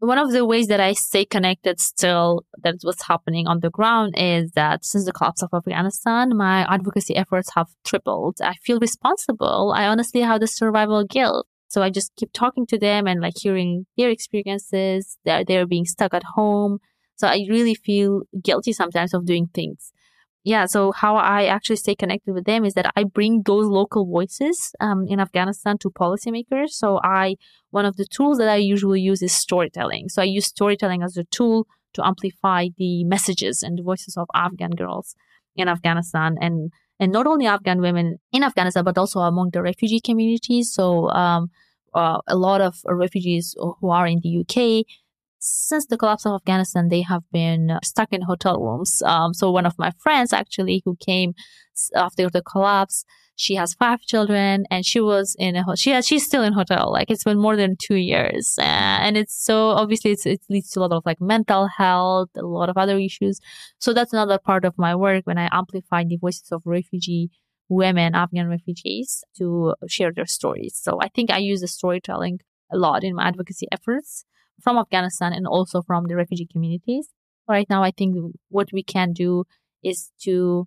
One 0.00 0.18
of 0.18 0.32
the 0.32 0.44
ways 0.44 0.66
that 0.66 0.80
I 0.80 0.92
stay 0.92 1.24
connected 1.24 1.78
still 1.78 2.44
that 2.64 2.74
what's 2.82 3.04
happening 3.04 3.46
on 3.46 3.60
the 3.60 3.70
ground 3.70 4.14
is 4.18 4.50
that 4.56 4.84
since 4.84 5.04
the 5.04 5.12
collapse 5.12 5.44
of 5.44 5.50
Afghanistan, 5.54 6.36
my 6.36 6.66
advocacy 6.68 7.14
efforts 7.14 7.54
have 7.54 7.68
tripled. 7.84 8.38
I 8.42 8.54
feel 8.54 8.80
responsible. 8.80 9.72
I 9.72 9.86
honestly 9.86 10.22
have 10.22 10.40
the 10.40 10.48
survival 10.48 11.04
guilt. 11.04 11.46
So 11.68 11.80
I 11.80 11.90
just 11.90 12.10
keep 12.16 12.32
talking 12.32 12.66
to 12.66 12.76
them 12.76 13.06
and 13.06 13.20
like 13.20 13.34
hearing 13.40 13.86
their 13.96 14.10
experiences. 14.10 15.16
They're, 15.24 15.44
they're 15.44 15.66
being 15.66 15.84
stuck 15.84 16.12
at 16.12 16.24
home. 16.34 16.80
So 17.16 17.28
I 17.28 17.46
really 17.48 17.74
feel 17.74 18.22
guilty 18.42 18.72
sometimes 18.72 19.14
of 19.14 19.24
doing 19.24 19.48
things. 19.52 19.92
Yeah. 20.44 20.66
So 20.66 20.92
how 20.92 21.16
I 21.16 21.46
actually 21.46 21.76
stay 21.76 21.94
connected 21.94 22.34
with 22.34 22.44
them 22.44 22.66
is 22.66 22.74
that 22.74 22.92
I 22.96 23.04
bring 23.04 23.42
those 23.46 23.66
local 23.66 24.04
voices 24.04 24.74
um, 24.78 25.06
in 25.08 25.18
Afghanistan 25.18 25.78
to 25.78 25.90
policymakers. 25.90 26.70
So 26.70 27.00
I, 27.02 27.36
one 27.70 27.86
of 27.86 27.96
the 27.96 28.04
tools 28.04 28.36
that 28.38 28.48
I 28.48 28.56
usually 28.56 29.00
use 29.00 29.22
is 29.22 29.32
storytelling. 29.32 30.10
So 30.10 30.20
I 30.20 30.26
use 30.26 30.44
storytelling 30.44 31.02
as 31.02 31.16
a 31.16 31.24
tool 31.24 31.66
to 31.94 32.06
amplify 32.06 32.68
the 32.76 33.04
messages 33.04 33.62
and 33.62 33.78
the 33.78 33.82
voices 33.82 34.18
of 34.18 34.28
Afghan 34.34 34.72
girls 34.72 35.14
in 35.56 35.68
Afghanistan 35.68 36.36
and 36.40 36.72
and 37.00 37.10
not 37.10 37.26
only 37.26 37.46
Afghan 37.46 37.80
women 37.80 38.18
in 38.32 38.44
Afghanistan, 38.44 38.84
but 38.84 38.96
also 38.96 39.20
among 39.20 39.50
the 39.52 39.62
refugee 39.62 40.00
communities. 40.00 40.72
So 40.72 41.08
um, 41.10 41.50
uh, 41.92 42.18
a 42.28 42.36
lot 42.36 42.60
of 42.60 42.76
refugees 42.84 43.54
who 43.58 43.90
are 43.90 44.06
in 44.06 44.20
the 44.22 44.40
UK 44.40 44.86
since 45.44 45.86
the 45.86 45.98
collapse 45.98 46.24
of 46.24 46.34
Afghanistan, 46.34 46.88
they 46.88 47.02
have 47.02 47.22
been 47.30 47.78
stuck 47.84 48.12
in 48.12 48.22
hotel 48.22 48.58
rooms. 48.58 49.02
Um, 49.04 49.34
so 49.34 49.50
one 49.50 49.66
of 49.66 49.78
my 49.78 49.92
friends 50.02 50.32
actually 50.32 50.82
who 50.84 50.96
came 50.96 51.34
after 51.94 52.30
the 52.30 52.40
collapse, 52.40 53.04
she 53.36 53.56
has 53.56 53.74
five 53.74 54.00
children 54.00 54.64
and 54.70 54.86
she 54.86 55.00
was 55.00 55.36
in 55.38 55.54
a 55.56 55.64
she 55.76 55.90
has, 55.90 56.06
she's 56.06 56.24
still 56.24 56.42
in 56.42 56.54
hotel. 56.54 56.90
Like 56.90 57.10
it's 57.10 57.24
been 57.24 57.38
more 57.38 57.56
than 57.56 57.76
two 57.76 57.96
years. 57.96 58.56
Uh, 58.58 58.62
and 58.62 59.18
it's 59.18 59.34
so 59.34 59.68
obviously 59.68 60.12
it's, 60.12 60.24
it 60.24 60.40
leads 60.48 60.70
to 60.70 60.80
a 60.80 60.82
lot 60.82 60.92
of 60.92 61.02
like 61.04 61.20
mental 61.20 61.68
health 61.68 62.30
a 62.36 62.42
lot 62.42 62.70
of 62.70 62.78
other 62.78 62.96
issues. 62.98 63.38
So 63.78 63.92
that's 63.92 64.14
another 64.14 64.38
part 64.38 64.64
of 64.64 64.78
my 64.78 64.94
work 64.94 65.26
when 65.26 65.36
i 65.36 65.48
amplify 65.52 66.04
the 66.04 66.16
voices 66.16 66.52
of 66.52 66.62
refugee 66.64 67.30
women 67.68 68.14
afghan 68.14 68.48
refugees 68.48 69.24
to 69.36 69.74
share 69.88 70.12
their 70.12 70.26
stories. 70.26 70.78
So 70.80 71.00
i 71.02 71.08
think 71.08 71.30
i 71.30 71.38
use 71.38 71.60
the 71.60 71.68
storytelling 71.68 72.40
a 72.72 72.78
lot 72.78 73.04
in 73.04 73.14
my 73.14 73.28
advocacy 73.28 73.66
efforts 73.70 74.24
from 74.62 74.76
Afghanistan 74.76 75.32
and 75.32 75.46
also 75.46 75.82
from 75.82 76.06
the 76.06 76.16
refugee 76.16 76.48
communities. 76.50 77.08
Right 77.48 77.66
now, 77.68 77.82
I 77.82 77.90
think 77.90 78.16
what 78.48 78.68
we 78.72 78.82
can 78.82 79.12
do 79.12 79.44
is 79.82 80.10
to 80.22 80.66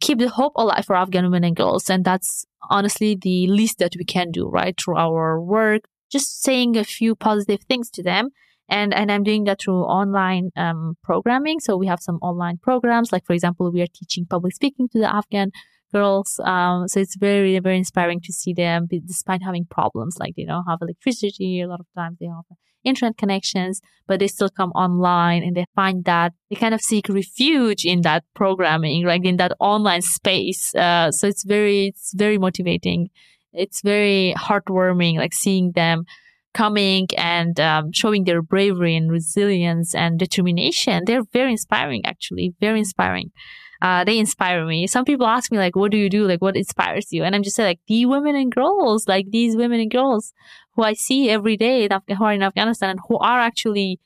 keep 0.00 0.18
the 0.18 0.28
hope 0.28 0.52
alive 0.56 0.84
for 0.84 0.96
Afghan 0.96 1.24
women 1.24 1.44
and 1.44 1.56
girls. 1.56 1.88
And 1.88 2.04
that's 2.04 2.44
honestly 2.68 3.14
the 3.14 3.46
least 3.46 3.78
that 3.78 3.94
we 3.98 4.04
can 4.04 4.30
do, 4.30 4.48
right? 4.48 4.78
Through 4.78 4.96
our 4.96 5.40
work, 5.40 5.82
just 6.12 6.42
saying 6.42 6.76
a 6.76 6.84
few 6.84 7.14
positive 7.14 7.62
things 7.62 7.90
to 7.90 8.02
them. 8.02 8.30
And, 8.68 8.94
and 8.94 9.10
I'm 9.12 9.24
doing 9.24 9.44
that 9.44 9.60
through 9.60 9.82
online 9.82 10.50
um, 10.56 10.96
programming. 11.02 11.60
So 11.60 11.76
we 11.76 11.86
have 11.86 12.00
some 12.00 12.16
online 12.16 12.58
programs. 12.58 13.12
Like, 13.12 13.26
for 13.26 13.34
example, 13.34 13.70
we 13.70 13.82
are 13.82 13.86
teaching 13.86 14.26
public 14.26 14.54
speaking 14.54 14.88
to 14.90 14.98
the 14.98 15.14
Afghan 15.14 15.50
girls. 15.94 16.40
Um, 16.44 16.88
so 16.88 17.00
it's 17.00 17.16
very, 17.16 17.58
very 17.60 17.78
inspiring 17.84 18.20
to 18.26 18.32
see 18.32 18.52
them 18.52 18.88
despite 19.06 19.42
having 19.42 19.66
problems 19.78 20.16
like 20.18 20.34
they 20.36 20.44
don't 20.44 20.68
have 20.70 20.80
electricity. 20.82 21.60
A 21.60 21.68
lot 21.68 21.80
of 21.80 21.86
times 21.96 22.16
they 22.20 22.26
have 22.26 22.44
internet 22.84 23.16
connections, 23.16 23.80
but 24.08 24.20
they 24.20 24.28
still 24.28 24.50
come 24.60 24.70
online 24.72 25.42
and 25.42 25.56
they 25.56 25.66
find 25.74 26.04
that 26.04 26.32
they 26.48 26.56
kind 26.56 26.74
of 26.74 26.80
seek 26.80 27.08
refuge 27.08 27.84
in 27.84 28.02
that 28.02 28.24
programming, 28.34 29.04
like 29.06 29.24
in 29.24 29.36
that 29.36 29.52
online 29.60 30.02
space. 30.02 30.74
Uh, 30.74 31.10
so 31.10 31.26
it's 31.26 31.44
very, 31.44 31.86
it's 31.86 32.12
very 32.14 32.38
motivating. 32.38 33.08
It's 33.52 33.80
very 33.82 34.34
heartwarming, 34.36 35.16
like 35.16 35.32
seeing 35.32 35.72
them 35.72 36.04
coming 36.52 37.06
and 37.16 37.58
um, 37.60 37.92
showing 37.92 38.24
their 38.24 38.42
bravery 38.42 38.96
and 38.96 39.10
resilience 39.10 39.94
and 39.94 40.18
determination. 40.18 41.04
They're 41.06 41.28
very 41.32 41.52
inspiring, 41.52 42.02
actually, 42.04 42.54
very 42.60 42.80
inspiring. 42.80 43.30
Uh, 43.84 44.02
they 44.02 44.18
inspire 44.18 44.64
me. 44.64 44.86
Some 44.86 45.04
people 45.04 45.26
ask 45.26 45.52
me 45.52 45.58
like, 45.58 45.76
"What 45.76 45.90
do 45.90 45.98
you 45.98 46.08
do? 46.08 46.26
Like, 46.26 46.40
what 46.40 46.56
inspires 46.56 47.12
you?" 47.12 47.22
And 47.22 47.34
I'm 47.34 47.42
just 47.42 47.56
saying, 47.56 47.68
like, 47.72 47.80
the 47.86 48.06
women 48.06 48.34
and 48.34 48.50
girls, 48.50 49.06
like 49.06 49.26
these 49.30 49.56
women 49.56 49.78
and 49.78 49.90
girls 49.90 50.32
who 50.74 50.82
I 50.82 50.94
see 50.94 51.28
every 51.28 51.58
day 51.58 51.86
who 52.16 52.24
are 52.24 52.32
in 52.32 52.42
Afghanistan 52.42 52.90
and 52.90 53.00
who 53.06 53.18
are 53.18 53.40
actually 53.40 54.00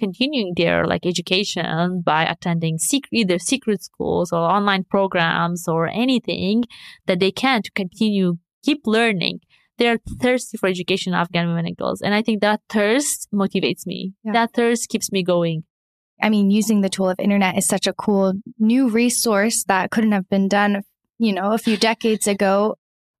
continuing 0.00 0.54
their 0.56 0.84
like 0.84 1.06
education 1.06 2.02
by 2.04 2.24
attending 2.24 2.78
secret, 2.78 3.10
either 3.12 3.38
secret 3.38 3.84
schools 3.84 4.32
or 4.32 4.40
online 4.40 4.82
programs 4.82 5.68
or 5.68 5.86
anything 5.86 6.64
that 7.06 7.20
they 7.20 7.30
can 7.30 7.62
to 7.62 7.70
continue 7.70 8.38
keep 8.64 8.80
learning 8.84 9.38
they're 9.80 9.98
thirsty 10.20 10.58
for 10.58 10.68
education, 10.68 11.14
Afghan 11.14 11.48
women 11.48 11.64
and 11.66 11.76
girls. 11.76 12.02
And 12.02 12.14
I 12.14 12.20
think 12.20 12.42
that 12.42 12.60
thirst 12.68 13.28
motivates 13.32 13.86
me. 13.86 14.12
Yeah. 14.22 14.32
That 14.32 14.52
thirst 14.52 14.90
keeps 14.90 15.10
me 15.10 15.22
going. 15.24 15.64
I 16.22 16.28
mean, 16.28 16.50
using 16.50 16.80
the 16.80 16.88
tool 16.88 17.08
of 17.08 17.18
internet 17.18 17.56
is 17.56 17.66
such 17.66 17.86
a 17.86 17.92
cool 17.92 18.34
new 18.58 18.88
resource 18.88 19.64
that 19.64 19.90
couldn't 19.90 20.12
have 20.12 20.28
been 20.28 20.48
done, 20.48 20.82
you 21.18 21.32
know, 21.32 21.52
a 21.52 21.58
few 21.58 21.76
decades 21.76 22.26
ago. 22.26 22.76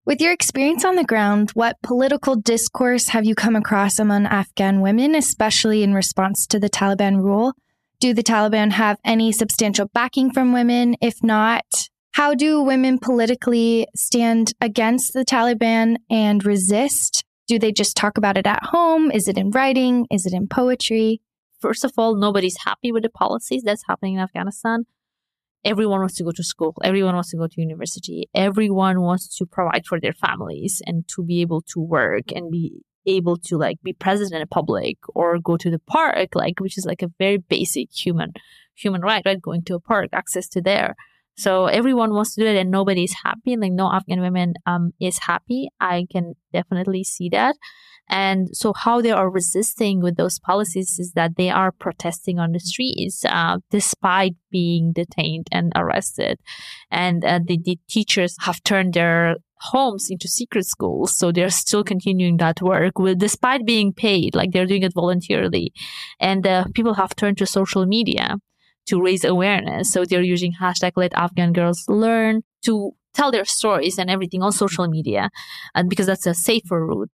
With 0.06 0.20
your 0.20 0.32
experience 0.32 0.84
on 0.84 0.96
the 0.96 1.04
ground, 1.04 1.50
what 1.50 1.80
political 1.82 2.34
discourse 2.34 3.08
have 3.08 3.24
you 3.24 3.34
come 3.34 3.54
across 3.54 3.98
among 3.98 4.26
Afghan 4.26 4.80
women, 4.80 5.14
especially 5.14 5.82
in 5.82 5.94
response 5.94 6.46
to 6.48 6.58
the 6.58 6.70
Taliban 6.70 7.22
rule? 7.22 7.52
Do 8.00 8.14
the 8.14 8.22
Taliban 8.22 8.72
have 8.72 8.96
any 9.04 9.30
substantial 9.30 9.86
backing 9.92 10.32
from 10.32 10.52
women? 10.52 10.96
If 11.02 11.22
not, 11.22 11.64
how 12.12 12.34
do 12.34 12.62
women 12.62 12.98
politically 12.98 13.86
stand 13.94 14.52
against 14.60 15.12
the 15.12 15.24
Taliban 15.24 15.96
and 16.10 16.44
resist? 16.44 17.22
Do 17.46 17.58
they 17.58 17.70
just 17.70 17.96
talk 17.96 18.16
about 18.16 18.38
it 18.38 18.46
at 18.46 18.64
home? 18.64 19.10
Is 19.10 19.28
it 19.28 19.36
in 19.36 19.50
writing? 19.50 20.06
Is 20.10 20.24
it 20.24 20.32
in 20.32 20.48
poetry? 20.48 21.20
First 21.60 21.84
of 21.84 21.92
all, 21.98 22.14
nobody's 22.16 22.58
happy 22.64 22.90
with 22.90 23.02
the 23.02 23.10
policies 23.10 23.62
that's 23.62 23.84
happening 23.86 24.14
in 24.14 24.20
Afghanistan. 24.20 24.86
Everyone 25.62 26.00
wants 26.00 26.16
to 26.16 26.24
go 26.24 26.32
to 26.32 26.42
school. 26.42 26.74
Everyone 26.82 27.14
wants 27.14 27.30
to 27.32 27.36
go 27.36 27.46
to 27.46 27.60
university. 27.60 28.30
Everyone 28.34 29.02
wants 29.02 29.36
to 29.36 29.44
provide 29.44 29.84
for 29.86 30.00
their 30.00 30.14
families 30.14 30.80
and 30.86 31.06
to 31.08 31.22
be 31.22 31.42
able 31.42 31.60
to 31.72 31.80
work 31.80 32.32
and 32.34 32.50
be 32.50 32.80
able 33.06 33.36
to 33.36 33.58
like 33.58 33.76
be 33.82 33.92
present 33.92 34.32
in 34.32 34.46
public 34.48 34.96
or 35.14 35.38
go 35.38 35.58
to 35.58 35.70
the 35.70 35.78
park, 35.78 36.34
like 36.34 36.60
which 36.60 36.78
is 36.78 36.86
like 36.86 37.02
a 37.02 37.12
very 37.18 37.36
basic 37.36 37.88
human 37.92 38.32
human 38.74 39.02
right, 39.02 39.22
right? 39.26 39.40
Going 39.40 39.62
to 39.64 39.74
a 39.74 39.80
park, 39.80 40.08
access 40.12 40.48
to 40.48 40.62
there. 40.62 40.96
So 41.40 41.66
everyone 41.66 42.12
wants 42.12 42.34
to 42.34 42.42
do 42.42 42.46
it 42.46 42.56
and 42.56 42.70
nobody 42.70 43.04
is 43.04 43.14
happy. 43.24 43.56
Like 43.56 43.72
no 43.72 43.90
Afghan 43.90 44.20
women 44.20 44.54
um, 44.66 44.92
is 45.00 45.18
happy. 45.20 45.68
I 45.80 46.06
can 46.12 46.34
definitely 46.52 47.02
see 47.02 47.30
that. 47.30 47.56
And 48.10 48.48
so 48.52 48.74
how 48.76 49.00
they 49.00 49.12
are 49.12 49.30
resisting 49.30 50.02
with 50.02 50.16
those 50.16 50.38
policies 50.38 50.98
is 50.98 51.12
that 51.12 51.36
they 51.36 51.48
are 51.48 51.72
protesting 51.72 52.38
on 52.38 52.52
the 52.52 52.60
streets 52.60 53.24
uh, 53.24 53.58
despite 53.70 54.34
being 54.50 54.92
detained 54.92 55.46
and 55.52 55.72
arrested. 55.76 56.38
And 56.90 57.24
uh, 57.24 57.38
the, 57.46 57.58
the 57.64 57.78
teachers 57.88 58.36
have 58.40 58.62
turned 58.64 58.94
their 58.94 59.36
homes 59.60 60.08
into 60.10 60.26
secret 60.28 60.66
schools. 60.66 61.16
So 61.16 61.32
they're 61.32 61.50
still 61.50 61.84
continuing 61.84 62.38
that 62.38 62.60
work 62.60 62.98
with, 62.98 63.18
despite 63.18 63.64
being 63.64 63.92
paid, 63.92 64.34
like 64.34 64.50
they're 64.52 64.66
doing 64.66 64.82
it 64.82 64.94
voluntarily. 64.94 65.72
And 66.18 66.46
uh, 66.46 66.64
people 66.74 66.94
have 66.94 67.14
turned 67.14 67.38
to 67.38 67.46
social 67.46 67.86
media 67.86 68.36
to 68.90 69.02
raise 69.02 69.24
awareness. 69.24 69.92
So 69.92 70.04
they're 70.04 70.22
using 70.22 70.52
hashtag 70.60 70.92
let 70.96 71.14
Afghan 71.14 71.52
girls 71.52 71.84
learn 71.88 72.42
to 72.66 72.92
tell 73.14 73.30
their 73.30 73.44
stories 73.44 73.98
and 73.98 74.10
everything 74.10 74.42
on 74.42 74.52
social 74.52 74.86
media 74.86 75.30
and 75.74 75.88
because 75.88 76.06
that's 76.06 76.26
a 76.26 76.34
safer 76.34 76.86
route. 76.86 77.10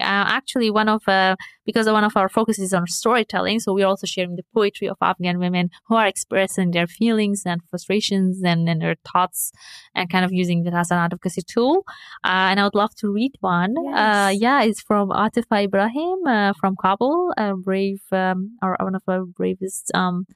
Uh, 0.00 0.30
actually, 0.38 0.70
one 0.70 0.88
of 0.88 1.02
uh, 1.08 1.34
because 1.66 1.88
one 1.90 2.04
of 2.04 2.16
our 2.16 2.28
focuses 2.28 2.66
is 2.66 2.72
on 2.72 2.86
storytelling, 2.86 3.58
so 3.58 3.74
we're 3.74 3.86
also 3.86 4.06
sharing 4.06 4.36
the 4.36 4.44
poetry 4.54 4.88
of 4.88 4.96
Afghan 5.02 5.40
women 5.40 5.70
who 5.88 5.96
are 5.96 6.06
expressing 6.06 6.70
their 6.70 6.86
feelings 6.86 7.42
and 7.44 7.60
frustrations 7.68 8.40
and, 8.44 8.68
and 8.68 8.80
their 8.80 8.94
thoughts, 9.12 9.50
and 9.96 10.08
kind 10.08 10.24
of 10.24 10.32
using 10.32 10.64
it 10.64 10.72
as 10.72 10.92
an 10.92 10.98
advocacy 10.98 11.42
tool. 11.42 11.82
Uh, 12.24 12.46
and 12.50 12.60
I 12.60 12.62
would 12.62 12.76
love 12.76 12.94
to 12.98 13.12
read 13.12 13.32
one. 13.40 13.74
Uh, 13.88 14.30
yes. 14.30 14.40
yeah, 14.40 14.62
it's 14.62 14.80
from 14.80 15.08
Atifa 15.08 15.64
Ibrahim 15.64 16.18
uh, 16.28 16.52
from 16.60 16.76
Kabul, 16.80 17.32
a 17.36 17.56
brave, 17.56 18.02
um, 18.12 18.56
or 18.62 18.76
one 18.78 18.94
of 18.94 19.02
our 19.08 19.24
bravest 19.24 19.90
um, 19.94 20.26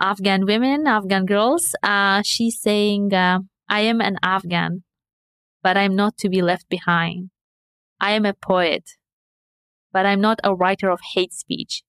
Afghan 0.00 0.46
women, 0.46 0.86
Afghan 0.86 1.26
girls. 1.26 1.74
Uh, 1.82 2.22
she's 2.24 2.58
saying, 2.58 3.12
uh, 3.12 3.40
I 3.68 3.80
am 3.80 4.00
an 4.00 4.16
Afghan, 4.22 4.82
but 5.62 5.76
I'm 5.76 5.94
not 5.94 6.16
to 6.18 6.30
be 6.30 6.40
left 6.40 6.68
behind. 6.70 7.28
I 8.00 8.12
am 8.12 8.24
a 8.24 8.32
poet, 8.32 8.92
but 9.92 10.06
I'm 10.06 10.20
not 10.20 10.40
a 10.42 10.54
writer 10.54 10.88
of 10.90 11.00
hate 11.14 11.34
speech. 11.34 11.82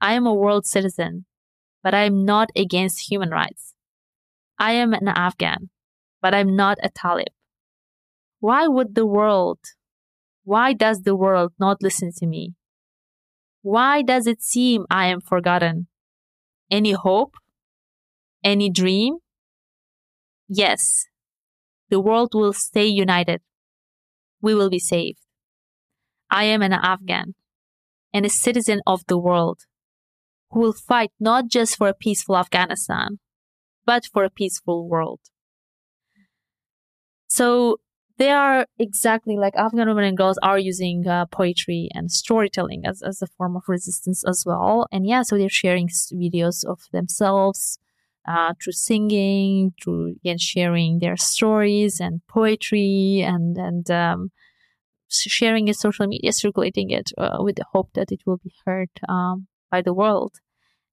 I 0.00 0.14
am 0.14 0.26
a 0.26 0.34
world 0.34 0.66
citizen, 0.66 1.26
but 1.84 1.94
I 1.94 2.02
am 2.02 2.24
not 2.24 2.50
against 2.56 3.10
human 3.10 3.30
rights. 3.30 3.74
I 4.58 4.72
am 4.72 4.92
an 4.92 5.06
Afghan, 5.06 5.70
but 6.20 6.34
I'm 6.34 6.56
not 6.56 6.78
a 6.82 6.90
Talib. 6.90 7.32
Why 8.40 8.66
would 8.66 8.96
the 8.96 9.06
world, 9.06 9.60
why 10.42 10.72
does 10.72 11.02
the 11.02 11.14
world 11.14 11.52
not 11.60 11.80
listen 11.80 12.10
to 12.16 12.26
me? 12.26 12.54
Why 13.62 14.02
does 14.02 14.26
it 14.26 14.42
seem 14.42 14.84
I 14.90 15.06
am 15.06 15.20
forgotten? 15.20 15.86
Any 16.70 16.92
hope, 16.92 17.34
any 18.42 18.70
dream? 18.70 19.18
Yes, 20.48 21.06
the 21.88 22.00
world 22.00 22.32
will 22.34 22.52
stay 22.52 22.86
united. 22.86 23.40
We 24.40 24.54
will 24.54 24.70
be 24.70 24.78
saved. 24.78 25.20
I 26.30 26.44
am 26.44 26.62
an 26.62 26.72
Afghan 26.72 27.34
and 28.12 28.24
a 28.24 28.30
citizen 28.30 28.80
of 28.86 29.04
the 29.06 29.18
world 29.18 29.60
who 30.50 30.60
will 30.60 30.72
fight 30.72 31.12
not 31.20 31.48
just 31.48 31.76
for 31.76 31.88
a 31.88 31.94
peaceful 31.94 32.36
Afghanistan, 32.36 33.18
but 33.84 34.04
for 34.12 34.24
a 34.24 34.30
peaceful 34.30 34.88
world. 34.88 35.20
So 37.28 37.78
they 38.20 38.30
are 38.30 38.66
exactly 38.78 39.36
like 39.38 39.56
Afghan 39.56 39.88
women 39.88 40.04
and 40.04 40.16
girls 40.16 40.38
are 40.42 40.58
using 40.58 41.08
uh, 41.08 41.24
poetry 41.24 41.88
and 41.94 42.12
storytelling 42.12 42.84
as, 42.84 43.02
as 43.02 43.22
a 43.22 43.26
form 43.26 43.56
of 43.56 43.62
resistance 43.66 44.22
as 44.28 44.44
well. 44.44 44.86
And 44.92 45.06
yeah, 45.06 45.22
so 45.22 45.38
they're 45.38 45.48
sharing 45.48 45.88
videos 45.88 46.62
of 46.62 46.80
themselves 46.92 47.78
uh, 48.28 48.52
through 48.62 48.74
singing, 48.74 49.72
through 49.82 50.16
again 50.20 50.36
sharing 50.36 50.98
their 50.98 51.16
stories 51.16 51.98
and 51.98 52.20
poetry, 52.28 53.24
and 53.26 53.56
and 53.56 53.90
um, 53.90 54.32
sharing 55.08 55.68
it 55.68 55.76
social 55.76 56.06
media, 56.06 56.32
circulating 56.32 56.90
it 56.90 57.12
uh, 57.16 57.38
with 57.40 57.56
the 57.56 57.64
hope 57.72 57.88
that 57.94 58.12
it 58.12 58.20
will 58.26 58.36
be 58.36 58.52
heard 58.66 58.90
um, 59.08 59.46
by 59.70 59.80
the 59.80 59.94
world. 59.94 60.34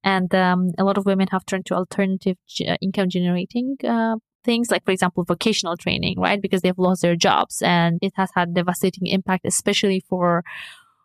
And 0.02 0.34
um, 0.34 0.72
a 0.80 0.86
lot 0.86 0.98
of 0.98 1.06
women 1.06 1.28
have 1.34 1.46
turned 1.46 1.66
to 1.66 1.74
alternative 1.74 2.38
income 2.82 3.10
generating 3.10 3.76
uh, 3.84 4.16
things 4.48 4.72
like 4.72 4.84
for 4.86 4.94
example 4.98 5.24
vocational 5.24 5.78
training 5.78 6.16
right? 6.18 6.42
Because 6.42 6.62
they've 6.62 6.86
lost 6.88 7.02
their 7.04 7.20
jobs 7.28 7.62
and 7.62 8.00
it 8.02 8.14
has 8.16 8.30
had 8.38 8.56
devastating 8.56 9.06
impact 9.18 9.44
especially 9.46 10.00
for 10.10 10.44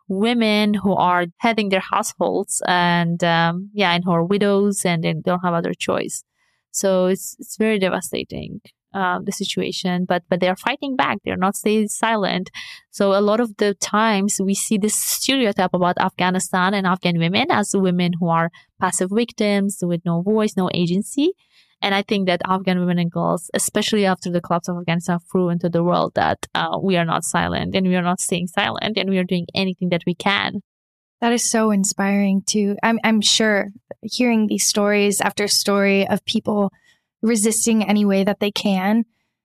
women 0.07 0.73
who 0.73 0.93
are 0.95 1.25
heading 1.37 1.69
their 1.69 1.85
households 1.93 2.61
and 2.67 3.23
um, 3.23 3.69
yeah 3.73 3.91
and 3.93 4.03
who 4.05 4.11
are 4.11 4.25
widows 4.33 4.85
and 4.85 5.03
they 5.03 5.13
don't 5.13 5.45
have 5.47 5.53
other 5.53 5.73
choice. 5.87 6.23
So 6.71 7.07
it's 7.13 7.35
it's 7.39 7.57
very 7.57 7.79
devastating 7.79 8.61
uh, 8.93 9.19
the 9.27 9.31
situation 9.31 10.05
but 10.05 10.21
but 10.29 10.39
they're 10.39 10.55
fighting 10.67 10.95
back. 10.95 11.17
They're 11.23 11.45
not 11.47 11.55
staying 11.55 11.89
silent. 11.89 12.49
So 12.91 13.13
a 13.13 13.25
lot 13.29 13.39
of 13.39 13.49
the 13.57 13.73
times 13.75 14.39
we 14.49 14.55
see 14.55 14.77
this 14.77 14.95
stereotype 14.95 15.73
about 15.73 15.97
afghanistan 16.09 16.73
and 16.73 16.85
afghan 16.93 17.17
women 17.25 17.47
as 17.59 17.75
women 17.87 18.11
who 18.19 18.27
are 18.39 18.49
passive 18.79 19.09
victims 19.21 19.71
with 19.91 20.01
no 20.05 20.21
voice 20.21 20.53
no 20.57 20.69
agency 20.73 21.33
and 21.83 21.93
I 21.93 22.01
think 22.01 22.27
that 22.27 22.41
Afghan 22.47 22.79
women 22.79 22.97
and 22.97 23.11
girls, 23.11 23.51
especially 23.53 24.05
after 24.05 24.31
the 24.31 24.39
collapse 24.39 24.69
of 24.69 24.77
Afghanistan, 24.77 25.19
flew 25.19 25.49
into 25.49 25.67
the 25.67 25.83
world 25.83 26.13
that 26.15 26.47
uh, 26.55 26.79
we 26.81 26.95
are 26.95 27.03
not 27.03 27.25
silent 27.25 27.75
and 27.75 27.85
we 27.85 27.97
are 27.97 28.01
not 28.01 28.21
staying 28.21 28.47
silent 28.47 28.97
and 28.97 29.09
we 29.09 29.17
are 29.17 29.25
doing 29.25 29.45
anything 29.53 29.89
that 29.89 30.03
we 30.07 30.15
can. 30.15 30.61
That 31.19 31.33
is 31.33 31.49
so 31.51 31.71
inspiring 31.71 32.41
too. 32.47 32.77
I'm, 32.81 32.99
I'm 33.03 33.19
sure 33.19 33.67
hearing 34.01 34.47
these 34.47 34.65
stories 34.65 35.19
after 35.19 35.45
story 35.49 36.07
of 36.07 36.23
people 36.23 36.71
resisting 37.21 37.83
any 37.83 38.05
way 38.05 38.23
that 38.23 38.39
they 38.39 38.51
can, 38.51 39.03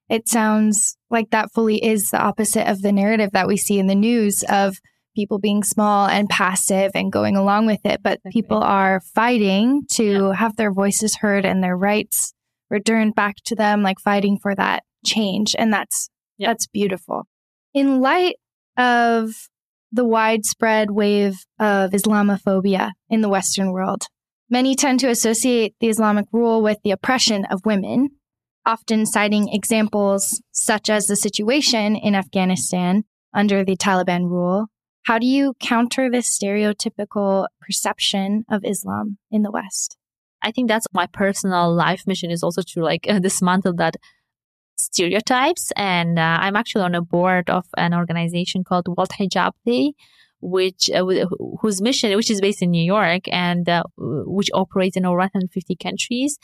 it 0.09 0.29
sounds 0.29 0.97
like 1.11 1.31
that 1.31 1.53
fully 1.53 1.85
is 1.85 2.11
the 2.11 2.21
opposite 2.21 2.71
of 2.71 2.83
the 2.83 2.93
narrative 2.93 3.31
that 3.33 3.49
we 3.49 3.57
see 3.57 3.81
in 3.81 3.89
the 3.89 3.95
news 3.97 4.45
of 4.49 4.77
people 5.19 5.41
being 5.41 5.65
small 5.65 6.07
and 6.07 6.29
passive 6.29 6.93
and 6.95 7.11
going 7.11 7.37
along 7.37 7.67
with 7.67 7.81
it, 7.85 8.01
but 8.05 8.21
people 8.31 8.63
are 8.63 9.01
fighting 9.01 9.83
to 9.91 10.05
yeah. 10.05 10.33
have 10.35 10.55
their 10.55 10.73
voices 10.73 11.17
heard 11.17 11.45
and 11.45 11.61
their 11.61 11.77
rights 11.77 12.33
returned 12.71 13.17
back 13.17 13.35
to 13.45 13.57
them, 13.57 13.83
like 13.83 13.99
fighting 13.99 14.39
for 14.41 14.55
that 14.55 14.85
change. 15.05 15.57
And 15.59 15.73
that's, 15.73 16.09
yep. 16.37 16.51
that's 16.51 16.69
beautiful. 16.69 17.27
In 17.75 18.01
light 18.01 18.37
of 18.77 19.33
the 19.91 20.05
widespread 20.05 20.93
wave 20.93 21.35
of 21.59 21.91
Islamophobia 21.91 22.93
in 23.11 23.21
the 23.21 23.29
Western 23.29 23.73
world, 23.73 24.05
many 24.49 24.77
tend 24.77 25.01
to 25.01 25.11
associate 25.11 25.75
the 25.81 25.89
Islamic 25.89 26.27
rule 26.31 26.63
with 26.63 26.79
the 26.85 26.93
oppression 26.93 27.45
of 27.51 27.67
women, 27.67 28.11
often 28.65 29.05
citing 29.05 29.49
examples 29.53 30.41
such 30.53 30.89
as 30.89 31.07
the 31.07 31.17
situation 31.17 31.97
in 31.97 32.15
Afghanistan 32.15 33.03
under 33.35 33.65
the 33.65 33.77
Taliban 33.77 34.31
rule. 34.31 34.69
How 35.05 35.19
do 35.19 35.27
you 35.27 35.55
counter 35.61 36.11
this 36.11 36.29
stereotypical 36.29 37.47
perception 37.61 38.45
of 38.51 38.65
Islam 38.65 39.19
in 39.31 39.43
the 39.43 39.51
West? 39.51 39.97
I 40.43 40.53
think 40.53 40.69
that's 40.69 40.87
my 40.93 41.07
personal 41.07 41.75
life 41.75 42.05
mission 42.07 42.31
is 42.31 42.43
also 42.43 42.63
to 42.63 42.83
like 42.83 43.03
dismantle 43.21 43.75
that 43.75 43.97
stereotypes. 44.77 45.73
And 45.77 46.19
uh, 46.19 46.39
I'm 46.41 46.57
actually 46.57 46.83
on 46.83 46.95
a 46.95 47.03
board 47.03 47.51
of 47.51 47.67
an 47.77 47.95
organization 47.95 48.65
called 48.65 48.87
World 48.89 49.11
Hijab 49.19 49.53
Day, 49.67 49.93
which 50.41 50.91
uh, 50.91 51.05
whose 51.61 51.81
mission, 51.81 52.15
which 52.17 52.31
is 52.31 52.41
based 52.41 52.63
in 52.63 52.71
New 52.71 52.85
York 52.85 53.23
and 53.31 53.69
uh, 53.69 53.83
which 53.97 54.51
operates 54.55 54.97
in 54.97 55.05
over 55.05 55.19
150 55.19 55.77
countries. 55.77 56.39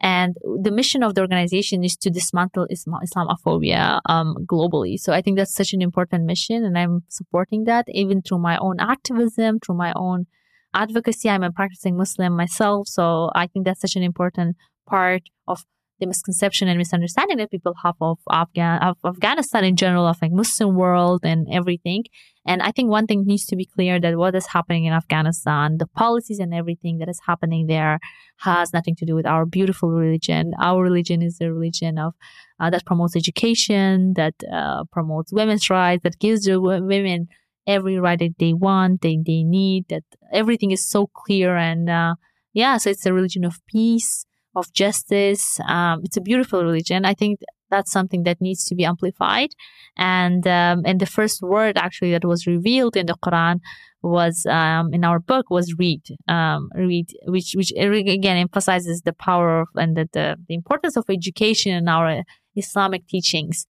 And 0.00 0.36
the 0.62 0.70
mission 0.70 1.02
of 1.02 1.14
the 1.14 1.22
organization 1.22 1.82
is 1.82 1.96
to 1.96 2.10
dismantle 2.10 2.66
Islam- 2.70 3.00
Islamophobia 3.04 4.00
um, 4.06 4.36
globally. 4.46 4.96
So 4.96 5.12
I 5.12 5.22
think 5.22 5.36
that's 5.36 5.54
such 5.54 5.72
an 5.72 5.82
important 5.82 6.24
mission, 6.24 6.64
and 6.64 6.78
I'm 6.78 7.02
supporting 7.08 7.64
that 7.64 7.86
even 7.88 8.22
through 8.22 8.38
my 8.38 8.58
own 8.58 8.76
activism, 8.78 9.58
through 9.58 9.76
my 9.76 9.92
own 9.96 10.26
advocacy. 10.74 11.28
I'm 11.28 11.42
a 11.42 11.50
practicing 11.50 11.96
Muslim 11.96 12.36
myself, 12.36 12.86
so 12.88 13.30
I 13.34 13.46
think 13.46 13.64
that's 13.64 13.80
such 13.80 13.96
an 13.96 14.02
important 14.02 14.56
part 14.86 15.22
of 15.46 15.64
the 16.00 16.06
misconception 16.06 16.68
and 16.68 16.78
misunderstanding 16.78 17.38
that 17.38 17.50
people 17.50 17.74
have 17.82 17.96
of, 18.00 18.18
Afghan, 18.30 18.80
of 18.82 18.96
Afghanistan 19.04 19.64
in 19.64 19.76
general, 19.76 20.06
of 20.06 20.22
like 20.22 20.32
Muslim 20.32 20.76
world 20.76 21.20
and 21.24 21.46
everything. 21.50 22.04
And 22.48 22.62
I 22.62 22.72
think 22.72 22.88
one 22.88 23.06
thing 23.06 23.24
needs 23.26 23.44
to 23.46 23.56
be 23.56 23.66
clear 23.66 24.00
that 24.00 24.16
what 24.16 24.34
is 24.34 24.46
happening 24.46 24.86
in 24.86 24.92
Afghanistan, 24.94 25.76
the 25.76 25.86
policies 25.86 26.38
and 26.38 26.54
everything 26.54 26.96
that 26.98 27.08
is 27.08 27.20
happening 27.26 27.66
there 27.66 27.98
has 28.38 28.72
nothing 28.72 28.96
to 28.96 29.04
do 29.04 29.14
with 29.14 29.26
our 29.26 29.44
beautiful 29.44 29.90
religion. 29.90 30.54
Our 30.58 30.82
religion 30.82 31.20
is 31.20 31.38
a 31.42 31.52
religion 31.52 31.98
of 31.98 32.14
uh, 32.58 32.70
that 32.70 32.86
promotes 32.86 33.14
education, 33.14 34.14
that 34.14 34.34
uh, 34.50 34.84
promotes 34.90 35.30
women's 35.30 35.68
rights, 35.68 36.04
that 36.04 36.18
gives 36.18 36.44
the 36.44 36.58
women 36.58 37.28
every 37.66 37.98
right 37.98 38.18
that 38.18 38.38
they 38.38 38.54
want, 38.54 39.02
they, 39.02 39.18
they 39.24 39.42
need, 39.44 39.84
that 39.90 40.04
everything 40.32 40.70
is 40.70 40.88
so 40.88 41.06
clear. 41.06 41.54
And 41.54 41.90
uh, 41.90 42.14
yeah, 42.54 42.78
so 42.78 42.88
it's 42.88 43.04
a 43.04 43.12
religion 43.12 43.44
of 43.44 43.60
peace 43.66 44.24
of 44.56 44.72
justice. 44.72 45.60
Um, 45.68 46.00
it's 46.02 46.16
a 46.16 46.22
beautiful 46.22 46.64
religion. 46.64 47.04
I 47.04 47.12
think 47.12 47.40
that's 47.70 47.92
something 47.92 48.22
that 48.24 48.40
needs 48.40 48.64
to 48.66 48.74
be 48.74 48.84
amplified. 48.84 49.50
And 49.96 50.46
um, 50.46 50.82
and 50.84 51.00
the 51.00 51.06
first 51.06 51.42
word 51.42 51.76
actually 51.76 52.12
that 52.12 52.24
was 52.24 52.46
revealed 52.46 52.96
in 52.96 53.06
the 53.06 53.16
Quran 53.24 53.60
was 54.02 54.46
um, 54.46 54.94
in 54.94 55.04
our 55.04 55.18
book 55.18 55.50
was 55.50 55.74
read, 55.78 56.02
um, 56.28 56.70
read, 56.74 57.08
which 57.26 57.54
which 57.56 57.72
again 57.76 58.36
emphasizes 58.36 59.02
the 59.02 59.12
power 59.12 59.60
of 59.60 59.68
and 59.74 59.96
the, 59.96 60.08
the, 60.12 60.36
the 60.48 60.54
importance 60.54 60.96
of 60.96 61.04
education 61.08 61.72
in 61.72 61.88
our 61.88 62.22
Islamic 62.54 63.06
teachings. 63.08 63.66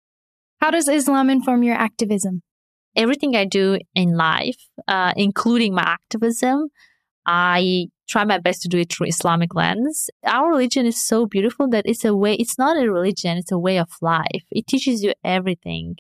How 0.61 0.71
does 0.71 0.89
Islam 0.89 1.29
inform 1.29 1.63
your 1.63 1.77
activism? 1.77 2.43
Everything 2.97 3.35
I 3.37 3.45
do 3.45 3.79
in 3.95 4.17
life, 4.17 4.57
uh, 4.87 5.13
including 5.17 5.75
my 5.75 5.83
activism, 5.83 6.69
I 7.27 7.89
try 8.09 8.25
my 8.25 8.39
best 8.39 8.63
to 8.63 8.69
do 8.69 8.79
it 8.79 8.93
through 8.93 9.09
Islamic 9.09 9.55
lens. 9.55 10.11
Our 10.25 10.51
religion 10.51 10.87
is 10.87 11.03
so 11.03 11.27
beautiful 11.27 11.69
that 11.69 11.87
it's 11.87 12.05
a 12.05 12.15
way, 12.15 12.35
it's 12.35 12.59
not 12.59 12.77
a 12.77 12.91
religion, 12.91 13.39
it's 13.39 13.53
a 13.53 13.59
way 13.59 13.79
of 13.79 13.89
life. 14.01 14.45
It 14.51 14.67
teaches 14.67 15.03
you 15.03 15.13
everything. 15.25 15.97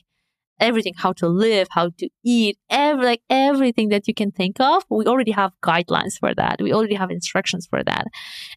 Everything, 0.61 0.95
how 0.97 1.12
to 1.14 1.27
live, 1.27 1.67
how 1.73 1.90
to 1.99 2.09
eat, 2.25 2.57
every, 2.71 3.05
like 3.05 3.23
everything 3.29 3.88
that 3.88 4.07
you 4.07 4.14
can 4.14 4.31
think 4.31 4.61
of. 4.61 4.85
We 4.88 5.05
already 5.05 5.33
have 5.33 5.53
guidelines 5.64 6.17
for 6.19 6.33
that. 6.33 6.61
We 6.61 6.73
already 6.73 6.95
have 6.95 7.11
instructions 7.11 7.67
for 7.67 7.83
that. 7.83 8.07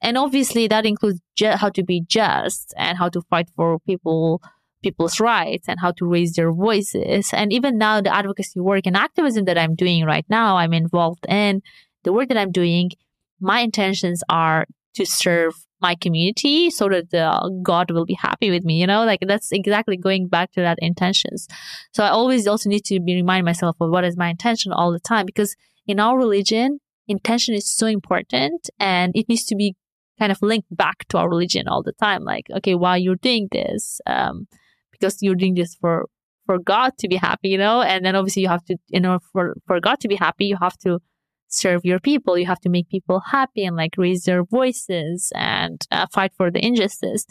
And 0.01 0.15
obviously 0.15 0.67
that 0.67 0.85
includes 0.85 1.19
ju- 1.35 1.55
how 1.55 1.69
to 1.69 1.83
be 1.83 2.03
just 2.07 2.71
and 2.77 2.99
how 2.99 3.09
to 3.09 3.21
fight 3.31 3.49
for 3.55 3.79
people, 3.79 4.43
people's 4.83 5.19
rights 5.19 5.67
and 5.67 5.79
how 5.81 5.91
to 5.93 6.05
raise 6.05 6.33
their 6.33 6.53
voices. 6.53 7.31
And 7.33 7.51
even 7.51 7.79
now 7.79 7.99
the 7.99 8.13
advocacy 8.13 8.59
work 8.59 8.85
and 8.85 8.95
activism 8.95 9.45
that 9.45 9.57
I'm 9.57 9.73
doing 9.73 10.05
right 10.05 10.25
now, 10.29 10.57
I'm 10.57 10.73
involved 10.73 11.25
in 11.27 11.63
the 12.03 12.13
work 12.13 12.29
that 12.29 12.37
I'm 12.37 12.51
doing 12.51 12.91
my 13.39 13.61
intentions 13.61 14.23
are 14.29 14.65
to 14.95 15.05
serve 15.05 15.53
my 15.79 15.95
community 15.95 16.69
so 16.69 16.89
that 16.89 17.11
the 17.11 17.59
God 17.61 17.91
will 17.91 18.05
be 18.05 18.17
happy 18.19 18.49
with 18.49 18.63
me. 18.63 18.79
You 18.79 18.87
know, 18.87 19.05
like 19.05 19.19
that's 19.21 19.51
exactly 19.51 19.97
going 19.97 20.27
back 20.27 20.51
to 20.53 20.61
that 20.61 20.79
intentions. 20.81 21.47
So 21.93 22.03
I 22.03 22.09
always 22.09 22.47
also 22.47 22.69
need 22.69 22.85
to 22.85 22.99
be 22.99 23.15
remind 23.15 23.45
myself 23.45 23.75
of 23.79 23.91
what 23.91 24.03
is 24.03 24.17
my 24.17 24.29
intention 24.29 24.71
all 24.71 24.91
the 24.91 24.99
time 24.99 25.25
because 25.25 25.55
in 25.85 25.99
our 25.99 26.17
religion, 26.17 26.79
intention 27.07 27.53
is 27.55 27.71
so 27.71 27.85
important 27.85 28.69
and 28.79 29.11
it 29.15 29.29
needs 29.29 29.45
to 29.45 29.55
be 29.55 29.75
kind 30.19 30.31
of 30.31 30.41
linked 30.41 30.75
back 30.75 31.07
to 31.09 31.17
our 31.17 31.29
religion 31.29 31.67
all 31.67 31.83
the 31.83 31.93
time. 31.93 32.23
Like, 32.23 32.47
okay, 32.57 32.75
why 32.75 32.97
you're 32.97 33.15
doing 33.15 33.47
this? 33.51 34.01
Um, 34.07 34.47
because 34.91 35.21
you're 35.21 35.35
doing 35.35 35.53
this 35.53 35.75
for 35.75 36.07
for 36.47 36.57
God 36.57 36.93
to 36.99 37.09
be 37.09 37.17
happy, 37.17 37.49
you 37.49 37.57
know, 37.57 37.81
and 37.81 38.05
then 38.05 38.15
obviously 38.15 38.41
you 38.41 38.47
have 38.47 38.63
to, 38.65 38.77
you 38.87 38.99
know, 38.99 39.19
for 39.31 39.55
for 39.67 39.79
God 39.79 39.99
to 39.99 40.07
be 40.07 40.15
happy, 40.15 40.45
you 40.45 40.57
have 40.59 40.77
to 40.79 40.99
serve 41.47 41.85
your 41.85 41.99
people. 41.99 42.37
You 42.37 42.45
have 42.45 42.61
to 42.61 42.69
make 42.69 42.89
people 42.89 43.21
happy 43.31 43.65
and 43.65 43.75
like 43.75 43.95
raise 43.97 44.23
their 44.23 44.43
voices 44.43 45.31
and 45.35 45.81
uh, 45.91 46.07
fight 46.13 46.31
for 46.35 46.51
the 46.51 46.63
injustice. 46.63 47.25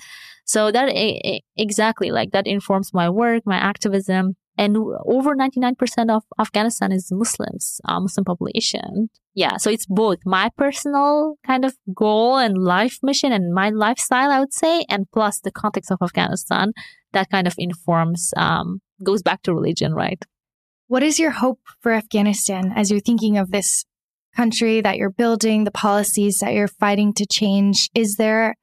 So 0.45 0.71
that 0.71 0.89
exactly 1.57 2.11
like 2.11 2.31
that 2.31 2.47
informs 2.47 2.95
my 2.95 3.11
work, 3.11 3.43
my 3.47 3.57
activism. 3.57 4.37
And 4.59 4.77
over 5.05 5.35
99% 5.35 5.75
of 6.11 6.23
Afghanistan 6.39 6.91
is 6.91 7.13
Muslims, 7.13 7.79
uh, 7.85 8.01
Muslim 8.01 8.25
population. 8.25 9.11
Yeah. 9.35 9.59
So 9.59 9.69
it's 9.69 9.85
both 9.85 10.19
my 10.25 10.51
personal 10.57 11.35
kind 11.47 11.65
of 11.65 11.75
goal 11.95 12.39
and 12.39 12.57
life 12.57 12.99
mission 13.03 13.33
and 13.33 13.53
my 13.53 13.69
lifestyle, 13.69 14.31
I 14.31 14.41
would 14.41 14.55
say, 14.55 14.87
and 14.89 15.07
plus 15.13 15.41
the 15.41 15.51
context 15.51 15.91
of 15.91 15.99
Afghanistan 16.01 16.73
that 17.13 17.29
kind 17.31 17.47
of 17.47 17.55
informs, 17.59 18.33
um, 18.37 18.81
goes 19.03 19.23
back 19.23 19.43
to 19.43 19.55
religion, 19.55 19.95
right? 19.95 20.23
What 20.87 21.03
is 21.03 21.19
your 21.19 21.33
hope 21.33 21.61
for 21.81 21.93
Afghanistan 21.93 22.73
as 22.75 22.91
you're 22.91 23.01
thinking 23.01 23.37
of 23.37 23.51
this 23.51 23.85
country 24.37 24.81
that 24.81 24.97
you're 24.97 25.11
building, 25.11 25.65
the 25.65 25.71
policies 25.71 26.39
that 26.39 26.53
you're 26.53 26.69
fighting 26.69 27.13
to 27.15 27.27
change, 27.27 27.89
is 27.95 28.17
there 28.17 28.55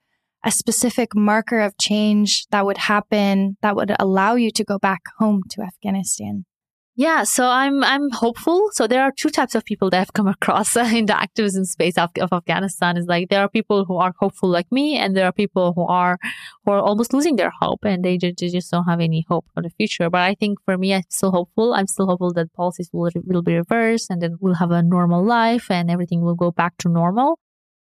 a 0.45 0.51
specific 0.51 1.15
marker 1.15 1.59
of 1.59 1.77
change 1.79 2.45
that 2.51 2.65
would 2.65 2.77
happen 2.77 3.57
that 3.61 3.75
would 3.75 3.95
allow 3.99 4.35
you 4.35 4.51
to 4.51 4.63
go 4.63 4.77
back 4.77 5.01
home 5.17 5.41
to 5.49 5.61
Afghanistan? 5.61 6.45
Yeah, 6.95 7.23
so 7.23 7.47
I'm 7.47 7.83
I'm 7.83 8.11
hopeful. 8.11 8.69
So 8.71 8.85
there 8.85 9.01
are 9.01 9.11
two 9.11 9.31
types 9.31 9.55
of 9.55 9.65
people 9.65 9.89
that 9.89 10.01
I've 10.01 10.13
come 10.13 10.27
across 10.27 10.75
in 10.99 11.07
the 11.07 11.19
activism 11.19 11.65
space 11.65 11.97
of, 11.97 12.11
of 12.21 12.31
Afghanistan. 12.31 12.97
Is 12.97 13.07
like 13.07 13.29
there 13.29 13.41
are 13.41 13.49
people 13.49 13.85
who 13.85 13.97
are 13.97 14.13
hopeful 14.19 14.47
like 14.47 14.71
me, 14.71 14.97
and 14.97 15.17
there 15.17 15.25
are 15.25 15.31
people 15.31 15.73
who 15.73 15.87
are 15.87 16.19
who 16.63 16.71
are 16.71 16.79
almost 16.79 17.11
losing 17.11 17.35
their 17.35 17.49
hope, 17.49 17.83
and 17.83 18.05
they, 18.05 18.19
they 18.19 18.31
just 18.31 18.69
don't 18.69 18.83
have 18.83 18.99
any 18.99 19.25
hope 19.27 19.47
for 19.55 19.63
the 19.63 19.71
future. 19.71 20.07
But 20.11 20.21
I 20.21 20.35
think 20.35 20.59
for 20.65 20.77
me, 20.77 20.93
I'm 20.93 21.01
still 21.09 21.31
hopeful. 21.31 21.73
I'm 21.73 21.87
still 21.87 22.05
hopeful 22.05 22.31
that 22.33 22.53
policies 22.53 22.91
will 22.93 23.09
will 23.25 23.41
be 23.41 23.55
reversed, 23.55 24.11
and 24.11 24.21
then 24.21 24.37
we'll 24.39 24.55
have 24.55 24.69
a 24.69 24.83
normal 24.83 25.25
life, 25.25 25.71
and 25.71 25.89
everything 25.89 26.21
will 26.21 26.35
go 26.35 26.51
back 26.51 26.77
to 26.79 26.89
normal. 26.89 27.39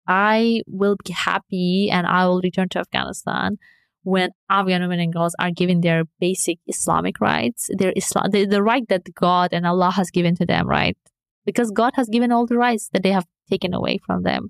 I 0.07 0.61
will 0.67 0.95
be 1.03 1.11
happy, 1.13 1.89
and 1.89 2.05
I 2.05 2.27
will 2.27 2.41
return 2.41 2.69
to 2.69 2.79
Afghanistan 2.79 3.57
when 4.03 4.31
Afghan 4.49 4.81
women 4.81 4.99
and 4.99 5.13
girls 5.13 5.35
are 5.39 5.51
given 5.51 5.81
their 5.81 6.03
basic 6.19 6.59
Islamic 6.67 7.19
rights, 7.19 7.69
their 7.77 7.93
Islam, 7.95 8.31
the, 8.31 8.45
the 8.45 8.63
right 8.63 8.87
that 8.89 9.13
God 9.13 9.49
and 9.51 9.65
Allah 9.65 9.91
has 9.91 10.09
given 10.09 10.35
to 10.37 10.45
them, 10.45 10.67
right? 10.67 10.97
Because 11.45 11.71
God 11.71 11.93
has 11.95 12.07
given 12.09 12.31
all 12.31 12.45
the 12.45 12.57
rights 12.57 12.89
that 12.93 13.03
they 13.03 13.11
have 13.11 13.25
taken 13.49 13.73
away 13.73 13.99
from 14.05 14.23
them. 14.23 14.49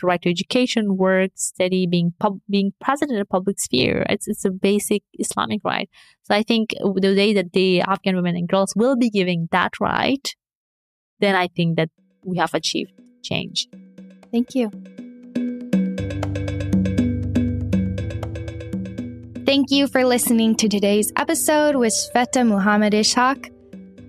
The 0.00 0.06
right 0.06 0.22
to 0.22 0.30
education, 0.30 0.96
work, 0.96 1.32
study, 1.34 1.86
being 1.86 2.14
pub, 2.18 2.40
being 2.48 2.72
present 2.80 3.10
in 3.10 3.18
the 3.18 3.24
public 3.26 3.60
sphere. 3.60 4.06
It's, 4.08 4.26
it's 4.26 4.44
a 4.44 4.50
basic 4.50 5.02
Islamic 5.18 5.60
right. 5.64 5.90
So 6.22 6.34
I 6.34 6.42
think 6.42 6.70
the 6.80 7.14
day 7.14 7.34
that 7.34 7.52
the 7.52 7.82
Afghan 7.82 8.16
women 8.16 8.36
and 8.36 8.48
girls 8.48 8.72
will 8.74 8.96
be 8.96 9.10
giving 9.10 9.48
that 9.52 9.78
right, 9.80 10.34
then 11.20 11.34
I 11.34 11.48
think 11.48 11.76
that 11.76 11.90
we 12.24 12.38
have 12.38 12.54
achieved 12.54 12.92
change. 13.22 13.68
Thank 14.32 14.54
you. 14.54 14.70
Thank 19.50 19.72
you 19.72 19.88
for 19.88 20.04
listening 20.04 20.54
to 20.58 20.68
today's 20.68 21.12
episode 21.16 21.74
with 21.74 21.92
Sveto 21.92 22.46
Muhammad 22.46 22.92
Ishoq. 22.92 23.50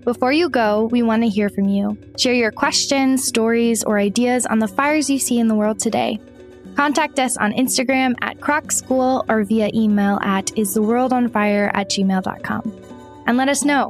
Before 0.04 0.30
you 0.30 0.48
go, 0.48 0.84
we 0.84 1.02
want 1.02 1.24
to 1.24 1.28
hear 1.28 1.48
from 1.48 1.66
you. 1.66 1.98
Share 2.16 2.32
your 2.32 2.52
questions, 2.52 3.24
stories, 3.24 3.82
or 3.82 3.98
ideas 3.98 4.46
on 4.46 4.60
the 4.60 4.68
fires 4.68 5.10
you 5.10 5.18
see 5.18 5.40
in 5.40 5.48
the 5.48 5.56
world 5.56 5.80
today. 5.80 6.20
Contact 6.76 7.18
us 7.18 7.36
on 7.36 7.52
Instagram 7.54 8.14
at 8.20 8.38
Kroc 8.38 8.70
School 8.70 9.24
or 9.28 9.42
via 9.42 9.68
email 9.74 10.20
at 10.22 10.46
istheworldonfire 10.46 11.72
at 11.74 11.90
gmail.com. 11.90 12.62
And 13.26 13.36
let 13.36 13.48
us 13.48 13.64
know 13.64 13.88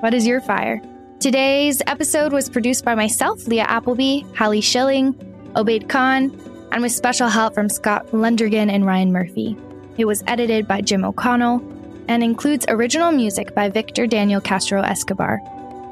what 0.00 0.14
is 0.14 0.26
your 0.26 0.40
fire? 0.40 0.82
Today's 1.20 1.80
episode 1.86 2.32
was 2.32 2.50
produced 2.50 2.84
by 2.84 2.96
myself, 2.96 3.44
Leeya 3.44 3.66
Appleby, 3.68 4.22
Hallie 4.36 4.60
Schilling, 4.60 5.14
Obaid 5.54 5.88
Khan, 5.88 6.36
and 6.72 6.82
with 6.82 6.90
special 6.90 7.28
help 7.28 7.54
from 7.54 7.68
Scott 7.68 8.08
Lundergan 8.08 8.68
and 8.68 8.84
Ryan 8.84 9.12
Murphy. 9.12 9.56
It 9.98 10.06
was 10.06 10.22
edited 10.28 10.68
by 10.68 10.80
Jim 10.80 11.04
O'Connell 11.04 11.60
and 12.06 12.22
includes 12.22 12.64
original 12.68 13.10
music 13.10 13.52
by 13.52 13.68
Victor 13.68 14.06
Daniel 14.06 14.40
Castro 14.40 14.80
Escobar. 14.80 15.40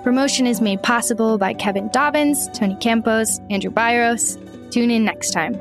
Promotion 0.05 0.47
is 0.47 0.61
made 0.61 0.81
possible 0.85 1.37
by 1.37 1.53
Kevin 1.53 1.89
Dobbins, 1.89 2.49
Tony 2.55 2.77
Campos, 2.77 3.41
Andrew 3.51 3.73
Byros. 3.73 4.39
Tune 4.71 4.93
in 4.93 5.05
next 5.05 5.33
time. 5.33 5.61